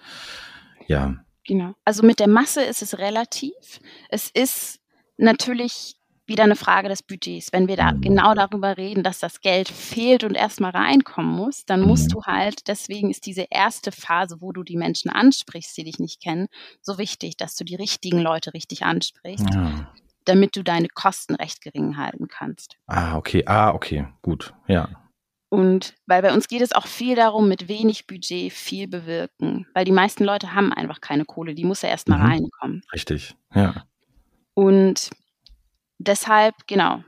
Ja. 0.86 1.16
Genau. 1.44 1.74
Also 1.84 2.04
mit 2.04 2.20
der 2.20 2.28
Masse 2.28 2.62
ist 2.62 2.82
es 2.82 2.98
relativ. 2.98 3.80
Es 4.08 4.30
ist 4.30 4.78
natürlich 5.16 5.96
wieder 6.26 6.44
eine 6.44 6.56
Frage 6.56 6.88
des 6.88 7.02
Budgets. 7.02 7.52
Wenn 7.52 7.68
wir 7.68 7.76
da 7.76 7.92
mhm. 7.92 8.00
genau 8.00 8.34
darüber 8.34 8.76
reden, 8.76 9.02
dass 9.02 9.18
das 9.18 9.40
Geld 9.40 9.68
fehlt 9.68 10.24
und 10.24 10.34
erstmal 10.34 10.70
reinkommen 10.70 11.34
muss, 11.34 11.64
dann 11.64 11.80
musst 11.82 12.10
mhm. 12.10 12.14
du 12.14 12.22
halt, 12.24 12.68
deswegen 12.68 13.10
ist 13.10 13.26
diese 13.26 13.46
erste 13.50 13.92
Phase, 13.92 14.40
wo 14.40 14.52
du 14.52 14.62
die 14.62 14.76
Menschen 14.76 15.10
ansprichst, 15.10 15.76
die 15.76 15.84
dich 15.84 15.98
nicht 15.98 16.22
kennen, 16.22 16.48
so 16.80 16.98
wichtig, 16.98 17.36
dass 17.36 17.56
du 17.56 17.64
die 17.64 17.76
richtigen 17.76 18.18
Leute 18.18 18.54
richtig 18.54 18.82
ansprichst. 18.84 19.46
Ja. 19.52 19.92
damit 20.24 20.54
du 20.54 20.62
deine 20.62 20.86
Kosten 20.86 21.34
recht 21.34 21.62
gering 21.62 21.96
halten 21.96 22.28
kannst. 22.28 22.76
Ah, 22.86 23.16
okay. 23.16 23.42
Ah, 23.44 23.72
okay. 23.72 24.06
Gut. 24.22 24.54
Ja. 24.68 24.88
Und 25.52 25.94
weil 26.06 26.22
bei 26.22 26.32
uns 26.32 26.48
geht 26.48 26.62
es 26.62 26.72
auch 26.72 26.86
viel 26.86 27.14
darum, 27.14 27.48
mit 27.48 27.68
wenig 27.68 28.06
Budget 28.06 28.52
viel 28.52 28.88
bewirken. 28.88 29.66
Weil 29.74 29.84
die 29.84 29.92
meisten 29.92 30.24
Leute 30.24 30.54
haben 30.54 30.72
einfach 30.72 31.00
keine 31.00 31.24
Kohle, 31.24 31.54
die 31.54 31.64
muss 31.64 31.82
ja 31.82 31.90
erstmal 31.90 32.20
mhm. 32.20 32.24
reinkommen. 32.24 32.82
Richtig, 32.92 33.34
ja. 33.54 33.84
Und 34.54 35.10
deshalb, 36.06 36.54
genau, 36.66 37.02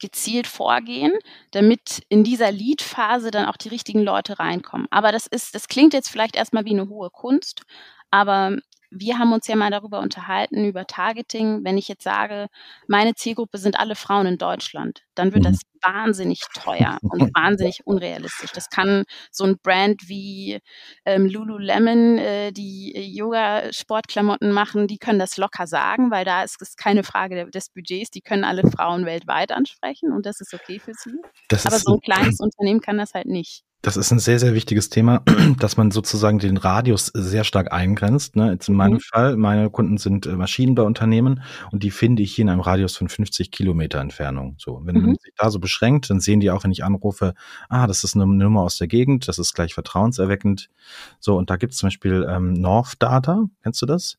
gezielt 0.00 0.46
vorgehen, 0.48 1.12
damit 1.52 2.02
in 2.08 2.24
dieser 2.24 2.50
Lead-Phase 2.50 3.30
dann 3.30 3.46
auch 3.46 3.56
die 3.56 3.68
richtigen 3.68 4.02
Leute 4.02 4.38
reinkommen. 4.38 4.88
Aber 4.90 5.12
das 5.12 5.26
ist, 5.26 5.54
das 5.54 5.68
klingt 5.68 5.94
jetzt 5.94 6.10
vielleicht 6.10 6.36
erstmal 6.36 6.64
wie 6.64 6.72
eine 6.72 6.88
hohe 6.88 7.10
Kunst, 7.10 7.62
aber 8.10 8.58
wir 8.94 9.18
haben 9.18 9.32
uns 9.32 9.46
ja 9.46 9.56
mal 9.56 9.70
darüber 9.70 10.00
unterhalten, 10.00 10.64
über 10.64 10.86
Targeting. 10.86 11.64
Wenn 11.64 11.78
ich 11.78 11.88
jetzt 11.88 12.04
sage, 12.04 12.48
meine 12.86 13.14
Zielgruppe 13.14 13.58
sind 13.58 13.78
alle 13.78 13.94
Frauen 13.94 14.26
in 14.26 14.38
Deutschland, 14.38 15.02
dann 15.14 15.32
wird 15.32 15.44
das 15.44 15.60
mhm. 15.62 15.92
wahnsinnig 15.92 16.42
teuer 16.54 16.98
und 17.02 17.20
wahnsinnig 17.34 17.86
unrealistisch. 17.86 18.52
Das 18.52 18.68
kann 18.68 19.04
so 19.30 19.44
ein 19.44 19.58
Brand 19.62 20.08
wie 20.08 20.58
ähm, 21.04 21.26
Lululemon, 21.26 22.18
äh, 22.18 22.52
die 22.52 22.92
Yoga-Sportklamotten 23.16 24.52
machen, 24.52 24.86
die 24.86 24.98
können 24.98 25.18
das 25.18 25.36
locker 25.36 25.66
sagen, 25.66 26.10
weil 26.10 26.24
da 26.24 26.42
ist 26.42 26.60
es 26.60 26.76
keine 26.76 27.02
Frage 27.02 27.50
des 27.50 27.70
Budgets. 27.70 28.10
Die 28.10 28.20
können 28.20 28.44
alle 28.44 28.62
Frauen 28.70 29.06
weltweit 29.06 29.52
ansprechen 29.52 30.12
und 30.12 30.26
das 30.26 30.40
ist 30.40 30.52
okay 30.54 30.78
für 30.78 30.92
sie. 30.94 31.16
Das 31.48 31.66
Aber 31.66 31.78
so 31.78 31.94
ein 31.94 32.00
kleines 32.00 32.40
Unternehmen 32.40 32.80
kann 32.80 32.98
das 32.98 33.14
halt 33.14 33.26
nicht. 33.26 33.64
Das 33.82 33.96
ist 33.96 34.12
ein 34.12 34.20
sehr, 34.20 34.38
sehr 34.38 34.54
wichtiges 34.54 34.90
Thema, 34.90 35.24
dass 35.58 35.76
man 35.76 35.90
sozusagen 35.90 36.38
den 36.38 36.56
Radius 36.56 37.06
sehr 37.14 37.42
stark 37.42 37.72
eingrenzt. 37.72 38.36
Ne? 38.36 38.52
Jetzt 38.52 38.68
in 38.68 38.76
meinem 38.76 38.94
mhm. 38.94 39.00
Fall, 39.00 39.36
meine 39.36 39.70
Kunden 39.70 39.98
sind 39.98 40.24
äh, 40.24 40.36
Maschinenbauunternehmen 40.36 41.42
und 41.72 41.82
die 41.82 41.90
finde 41.90 42.22
ich 42.22 42.32
hier 42.32 42.44
in 42.44 42.48
einem 42.48 42.60
Radius 42.60 42.96
von 42.96 43.08
50 43.08 43.50
Kilometer 43.50 43.98
Entfernung. 43.98 44.54
So, 44.58 44.80
wenn 44.84 44.96
mhm. 44.96 45.06
man 45.06 45.16
sich 45.16 45.32
da 45.36 45.50
so 45.50 45.58
beschränkt, 45.58 46.10
dann 46.10 46.20
sehen 46.20 46.38
die 46.38 46.52
auch, 46.52 46.62
wenn 46.62 46.70
ich 46.70 46.84
anrufe, 46.84 47.34
ah, 47.68 47.88
das 47.88 48.04
ist 48.04 48.14
eine 48.14 48.24
Nummer 48.24 48.62
aus 48.62 48.76
der 48.76 48.86
Gegend, 48.86 49.26
das 49.26 49.40
ist 49.40 49.52
gleich 49.52 49.74
vertrauenserweckend. 49.74 50.70
So, 51.18 51.36
und 51.36 51.50
da 51.50 51.56
gibt 51.56 51.72
es 51.72 51.80
zum 51.80 51.88
Beispiel 51.88 52.24
ähm, 52.30 52.52
North 52.52 52.94
Data, 53.00 53.46
kennst 53.62 53.82
du 53.82 53.86
das? 53.86 54.16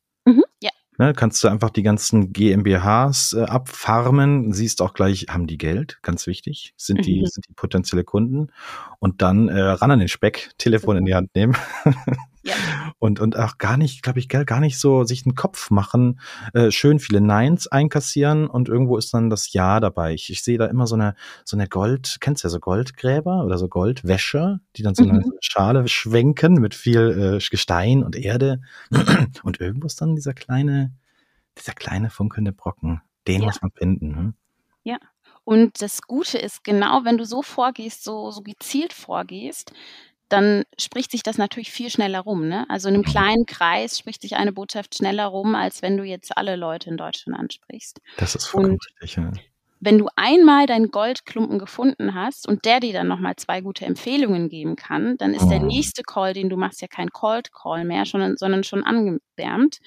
Ne, 0.96 1.12
kannst 1.12 1.42
du 1.42 1.48
einfach 1.48 1.70
die 1.70 1.82
ganzen 1.82 2.32
GmbHs 2.32 3.32
äh, 3.32 3.42
abfarmen, 3.42 4.52
siehst 4.52 4.80
auch 4.80 4.94
gleich, 4.94 5.26
haben 5.28 5.48
die 5.48 5.58
Geld, 5.58 5.98
ganz 6.02 6.28
wichtig, 6.28 6.72
sind 6.76 7.04
die, 7.04 7.22
mhm. 7.22 7.26
sind 7.26 7.48
die 7.48 7.54
potenzielle 7.54 8.04
Kunden? 8.04 8.52
Und 9.00 9.20
dann 9.20 9.48
äh, 9.48 9.60
ran 9.60 9.90
an 9.90 9.98
den 9.98 10.08
Speck, 10.08 10.50
Telefon 10.56 10.96
in 10.96 11.04
die 11.04 11.14
Hand 11.14 11.34
nehmen. 11.34 11.56
ja. 12.44 12.54
Und, 12.98 13.20
und 13.20 13.38
auch 13.38 13.58
gar 13.58 13.76
nicht, 13.76 14.02
glaube 14.02 14.18
ich, 14.18 14.28
gar 14.28 14.60
nicht 14.60 14.78
so 14.78 15.04
sich 15.04 15.24
einen 15.24 15.34
Kopf 15.34 15.70
machen, 15.70 16.20
äh, 16.52 16.70
schön 16.70 16.98
viele 16.98 17.20
Neins 17.20 17.66
einkassieren 17.66 18.46
und 18.46 18.68
irgendwo 18.68 18.98
ist 18.98 19.14
dann 19.14 19.30
das 19.30 19.52
Ja 19.52 19.80
dabei. 19.80 20.12
Ich, 20.12 20.30
ich 20.30 20.42
sehe 20.42 20.58
da 20.58 20.66
immer 20.66 20.86
so 20.86 20.94
eine, 20.94 21.14
so 21.44 21.56
eine 21.56 21.68
Gold, 21.68 22.18
kennst 22.20 22.44
du 22.44 22.46
ja 22.46 22.50
so 22.50 22.60
Goldgräber 22.60 23.44
oder 23.44 23.56
so 23.56 23.68
Goldwäsche, 23.68 24.60
die 24.76 24.82
dann 24.82 24.94
so 24.94 25.04
mhm. 25.04 25.10
eine 25.10 25.24
Schale 25.40 25.88
schwenken 25.88 26.54
mit 26.54 26.74
viel 26.74 27.38
äh, 27.40 27.48
Gestein 27.50 28.02
und 28.02 28.14
Erde. 28.14 28.60
und 29.42 29.60
irgendwo 29.60 29.86
ist 29.86 30.00
dann 30.00 30.14
dieser 30.14 30.34
kleine, 30.34 30.92
dieser 31.58 31.72
kleine 31.72 32.10
funkelnde 32.10 32.52
Brocken. 32.52 33.00
Den 33.26 33.40
ja. 33.40 33.46
muss 33.46 33.62
man 33.62 33.70
finden. 33.70 34.08
Ne? 34.08 34.34
Ja. 34.82 34.98
Und 35.44 35.82
das 35.82 36.02
Gute 36.02 36.38
ist, 36.38 36.64
genau 36.64 37.04
wenn 37.04 37.18
du 37.18 37.24
so 37.24 37.42
vorgehst, 37.42 38.02
so, 38.02 38.30
so 38.30 38.42
gezielt 38.42 38.92
vorgehst, 38.92 39.72
dann 40.34 40.64
spricht 40.78 41.10
sich 41.10 41.22
das 41.22 41.38
natürlich 41.38 41.70
viel 41.70 41.90
schneller 41.90 42.20
rum. 42.20 42.48
Ne? 42.48 42.66
Also 42.68 42.88
in 42.88 42.94
einem 42.94 43.02
mhm. 43.02 43.10
kleinen 43.10 43.46
Kreis 43.46 43.98
spricht 43.98 44.22
sich 44.22 44.36
eine 44.36 44.52
Botschaft 44.52 44.96
schneller 44.96 45.26
rum, 45.26 45.54
als 45.54 45.82
wenn 45.82 45.96
du 45.96 46.04
jetzt 46.04 46.36
alle 46.36 46.56
Leute 46.56 46.90
in 46.90 46.96
Deutschland 46.96 47.38
ansprichst. 47.38 48.00
Das 48.16 48.34
ist 48.34 48.46
vollkommen 48.46 48.78
richtig. 49.00 49.16
Ja 49.16 49.32
wenn 49.84 49.98
du 49.98 50.08
einmal 50.16 50.66
deinen 50.66 50.90
Goldklumpen 50.90 51.58
gefunden 51.58 52.14
hast 52.14 52.48
und 52.48 52.64
der 52.64 52.80
dir 52.80 52.94
dann 52.94 53.06
nochmal 53.06 53.36
zwei 53.36 53.60
gute 53.60 53.84
Empfehlungen 53.84 54.48
geben 54.48 54.76
kann, 54.76 55.16
dann 55.18 55.34
ist 55.34 55.48
der 55.48 55.62
oh. 55.62 55.66
nächste 55.66 56.02
Call, 56.02 56.32
den 56.32 56.48
du 56.48 56.56
machst, 56.56 56.80
ja 56.80 56.88
kein 56.88 57.10
Cold 57.10 57.52
Call 57.52 57.84
mehr, 57.84 58.06
schon, 58.06 58.36
sondern 58.38 58.64
schon 58.64 58.82
angewärmt. 58.82 59.78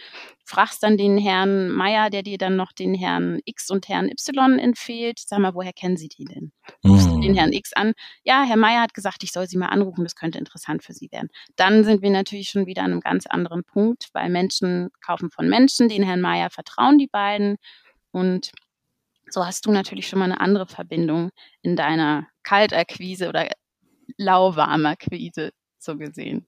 Fragst 0.45 0.83
dann 0.83 0.97
den 0.97 1.17
Herrn 1.17 1.69
Meier, 1.69 2.09
der 2.11 2.21
dir 2.21 2.37
dann 2.37 2.55
noch 2.55 2.71
den 2.71 2.93
Herrn 2.93 3.39
X 3.45 3.71
und 3.71 3.89
Herrn 3.89 4.09
Y 4.09 4.59
empfiehlt. 4.59 5.19
Sag 5.19 5.39
mal, 5.39 5.55
woher 5.55 5.73
kennen 5.73 5.97
Sie 5.97 6.09
die 6.09 6.25
denn? 6.25 6.51
Rufst 6.85 7.09
du 7.09 7.19
den 7.19 7.33
oh. 7.33 7.37
Herrn 7.37 7.51
X 7.51 7.73
an? 7.73 7.93
Ja, 8.23 8.43
Herr 8.43 8.57
Meier 8.57 8.81
hat 8.81 8.93
gesagt, 8.93 9.23
ich 9.23 9.31
soll 9.31 9.47
Sie 9.47 9.57
mal 9.57 9.67
anrufen, 9.67 10.03
das 10.03 10.15
könnte 10.15 10.37
interessant 10.37 10.83
für 10.83 10.93
Sie 10.93 11.11
werden. 11.11 11.29
Dann 11.55 11.83
sind 11.83 12.03
wir 12.03 12.11
natürlich 12.11 12.49
schon 12.49 12.67
wieder 12.67 12.83
an 12.83 12.91
einem 12.91 13.01
ganz 13.01 13.25
anderen 13.25 13.63
Punkt, 13.63 14.09
weil 14.13 14.29
Menschen 14.29 14.89
kaufen 15.03 15.31
von 15.31 15.49
Menschen, 15.49 15.89
den 15.89 16.03
Herrn 16.03 16.21
Meier 16.21 16.51
vertrauen 16.51 16.99
die 16.99 17.07
beiden 17.07 17.57
und 18.11 18.51
so 19.29 19.45
hast 19.45 19.65
du 19.65 19.71
natürlich 19.71 20.07
schon 20.07 20.19
mal 20.19 20.25
eine 20.25 20.39
andere 20.39 20.67
Verbindung 20.67 21.29
in 21.61 21.75
deiner 21.75 22.27
Kaltakquise 22.43 23.29
oder 23.29 23.49
lauwarmakquise 24.17 25.51
so 25.79 25.97
gesehen. 25.97 26.47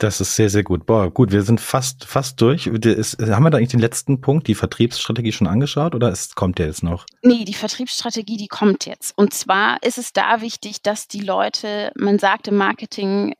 Das 0.00 0.18
ist 0.18 0.34
sehr, 0.34 0.48
sehr 0.48 0.62
gut. 0.62 0.86
Boah, 0.86 1.10
gut, 1.10 1.30
wir 1.30 1.42
sind 1.42 1.60
fast, 1.60 2.06
fast 2.06 2.40
durch. 2.40 2.66
Ist, 2.66 3.20
haben 3.20 3.42
wir 3.42 3.50
da 3.50 3.58
eigentlich 3.58 3.68
den 3.68 3.80
letzten 3.80 4.22
Punkt, 4.22 4.48
die 4.48 4.54
Vertriebsstrategie 4.54 5.30
schon 5.30 5.46
angeschaut 5.46 5.94
oder 5.94 6.10
ist, 6.10 6.36
kommt 6.36 6.58
der 6.58 6.68
jetzt 6.68 6.82
noch? 6.82 7.04
Nee, 7.22 7.44
die 7.44 7.52
Vertriebsstrategie, 7.52 8.38
die 8.38 8.48
kommt 8.48 8.86
jetzt. 8.86 9.12
Und 9.18 9.34
zwar 9.34 9.82
ist 9.82 9.98
es 9.98 10.14
da 10.14 10.40
wichtig, 10.40 10.80
dass 10.80 11.06
die 11.06 11.20
Leute, 11.20 11.92
man 11.96 12.18
sagt 12.18 12.48
im 12.48 12.56
Marketing, 12.56 13.34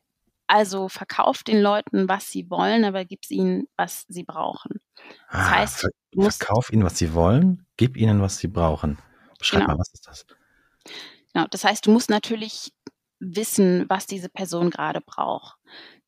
also 0.51 0.89
verkauft 0.89 1.47
den 1.47 1.61
Leuten, 1.61 2.09
was 2.09 2.29
sie 2.29 2.49
wollen, 2.49 2.83
aber 2.83 3.05
gib 3.05 3.21
ihnen, 3.29 3.67
was 3.77 4.05
sie 4.09 4.23
brauchen. 4.23 4.81
Das 5.31 5.39
ah, 5.39 5.49
heißt, 5.51 5.87
du 6.11 6.21
musst 6.21 6.43
verkauf 6.43 6.73
ihnen, 6.73 6.83
was 6.83 6.97
sie 6.97 7.13
wollen, 7.13 7.65
gib 7.77 7.95
ihnen, 7.95 8.21
was 8.21 8.37
sie 8.37 8.49
brauchen. 8.49 8.97
Beschreib 9.39 9.61
genau. 9.61 9.73
mal, 9.73 9.79
was 9.79 9.93
ist 9.93 10.05
das? 10.07 10.25
Genau, 11.33 11.47
das 11.49 11.63
heißt, 11.63 11.87
du 11.87 11.91
musst 11.91 12.09
natürlich 12.09 12.73
wissen, 13.19 13.85
was 13.87 14.07
diese 14.07 14.27
Person 14.27 14.71
gerade 14.71 14.99
braucht. 14.99 15.57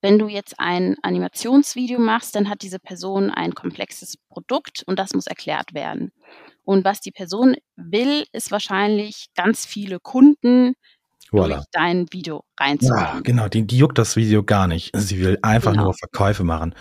Wenn 0.01 0.19
du 0.19 0.27
jetzt 0.27 0.59
ein 0.59 0.97
Animationsvideo 1.03 1.99
machst, 1.99 2.35
dann 2.35 2.49
hat 2.49 2.63
diese 2.63 2.79
Person 2.79 3.31
ein 3.31 3.55
komplexes 3.55 4.17
Produkt 4.27 4.83
und 4.87 4.99
das 4.99 5.13
muss 5.13 5.27
erklärt 5.27 5.73
werden. 5.73 6.11
Und 6.65 6.83
was 6.83 6.99
die 6.99 7.11
Person 7.11 7.55
will, 7.77 8.25
ist 8.33 8.51
wahrscheinlich 8.51 9.27
ganz 9.35 9.65
viele 9.65 10.01
Kunden, 10.01 10.73
voilà. 11.33 11.55
durch 11.55 11.65
dein 11.71 12.05
Video 12.11 12.43
reinzubringen. 12.59 13.05
Ja, 13.15 13.19
genau, 13.21 13.47
die, 13.47 13.65
die 13.65 13.77
juckt 13.77 13.97
das 13.97 14.15
Video 14.15 14.43
gar 14.43 14.67
nicht. 14.67 14.91
Sie 14.95 15.19
will 15.19 15.37
einfach 15.41 15.71
genau. 15.71 15.85
nur 15.85 15.93
Verkäufe 15.93 16.43
machen. 16.43 16.75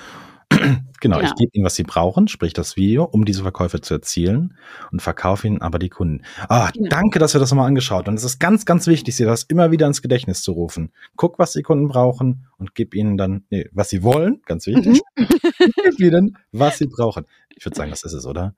genau, 0.51 0.77
Genau. 1.01 1.21
ich 1.21 1.35
gebe 1.35 1.51
ihnen, 1.55 1.65
was 1.65 1.75
sie 1.75 1.83
brauchen, 1.83 2.29
sprich 2.29 2.53
das 2.53 2.77
Video, 2.77 3.05
um 3.05 3.25
diese 3.25 3.43
Verkäufe 3.43 3.81
zu 3.81 3.95
erzielen 3.95 4.57
und 4.93 5.03
verkaufe 5.03 5.47
ihnen 5.49 5.61
aber 5.61 5.79
die 5.81 5.89
Kunden. 5.89 6.25
Ah, 6.49 6.71
Genau. 6.73 6.89
danke, 6.91 7.19
dass 7.19 7.35
wir 7.35 7.41
das 7.41 7.51
nochmal 7.51 7.67
angeschaut 7.67 8.07
haben. 8.07 8.15
Es 8.15 8.23
ist 8.25 8.39
ganz, 8.39 8.65
ganz 8.65 8.87
wichtig, 8.87 9.17
sie 9.17 9.25
das 9.25 9.43
immer 9.45 9.71
wieder 9.73 9.87
ins 9.89 10.03
Gedächtnis 10.03 10.43
zu 10.43 10.53
rufen. 10.53 10.93
Guck, 11.17 11.39
was 11.39 11.53
die 11.53 11.63
Kunden 11.63 11.89
brauchen 11.89 12.47
und 12.57 12.75
gib 12.75 12.95
ihnen 12.95 13.17
dann, 13.17 13.45
nee, 13.51 13.69
was 13.73 13.89
sie 13.91 14.03
wollen, 14.03 14.43
ganz 14.47 14.67
wichtig. 14.67 15.01
Mhm. 15.17 15.27
gib 15.85 15.99
ihnen, 16.01 16.39
was 16.53 16.79
sie 16.79 16.87
brauchen. 16.87 17.27
Ich 17.57 17.65
würde 17.65 17.77
sagen, 17.77 17.91
das 17.91 18.05
ist 18.05 18.13
es, 18.13 18.27
oder? 18.27 18.55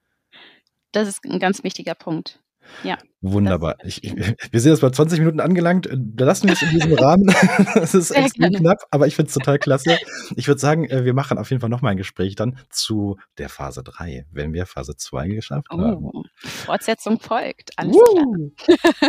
Das 0.93 1.09
ist 1.09 1.25
ein 1.25 1.39
ganz 1.41 1.65
wichtiger 1.65 1.95
Punkt. 1.95 2.41
Ja. 2.83 2.99
Wunderbar. 3.21 3.77
Das- 3.83 3.99
Ich, 4.03 4.15
wir 4.53 4.61
sind 4.61 4.73
jetzt 4.73 4.81
bei 4.81 4.91
20 4.91 5.19
Minuten 5.21 5.41
angelangt. 5.41 5.89
Da 5.93 6.25
lassen 6.25 6.47
wir 6.49 6.53
es 6.55 6.63
in 6.63 6.71
diesem 6.71 6.93
Rahmen. 6.99 7.35
Es 7.75 7.95
ist 7.95 8.11
extrem 8.11 8.53
knapp, 8.53 8.79
aber 8.91 9.07
ich 9.07 9.17
finde 9.17 9.29
es 9.29 9.35
total 9.35 9.59
klasse. 9.59 9.97
Ich 10.37 10.47
würde 10.49 10.61
sagen, 10.61 10.85
äh, 10.91 11.05
wir 11.05 11.15
machen 11.15 11.39
auf 11.39 11.51
jeden 11.51 11.61
Fall 11.61 11.71
nochmal 11.71 11.93
ein 11.93 11.97
Gespräch 11.97 12.35
dann 12.37 12.59
zu 12.71 13.19
der 13.39 13.49
Phase 13.49 13.83
3, 13.83 14.27
wenn 14.31 14.53
wir 14.53 14.67
Phase 14.67 14.97
2 14.97 15.29
geschafft 15.29 15.69
haben. 15.71 16.05
Oh, 16.05 16.23
Fortsetzung 16.37 17.19
folgt. 17.21 17.71
Alles 17.77 17.97
klar. 17.97 18.25
Woo! 18.27 18.53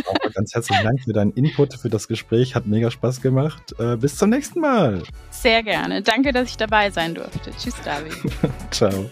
Auch 0.08 0.34
ganz 0.34 0.54
herzlichen 0.54 0.84
Dank 0.84 1.02
für 1.04 1.14
deinen 1.14 1.32
Input, 1.32 1.74
für 1.76 1.90
das 1.90 2.08
Gespräch. 2.08 2.56
Hat 2.56 2.66
mega 2.68 2.90
Spaß 2.92 3.22
gemacht. 3.22 3.76
Äh, 3.80 3.98
bis 3.98 4.18
zum 4.18 4.30
nächsten 4.30 4.60
Mal. 4.62 5.04
Sehr 5.32 5.64
gerne. 5.64 6.02
Danke, 6.02 6.32
dass 6.32 6.50
ich 6.50 6.58
dabei 6.58 6.90
sein 6.92 7.16
durfte. 7.16 7.52
Tschüss, 7.58 7.76
David. 7.84 8.14
Ciao. 8.72 9.10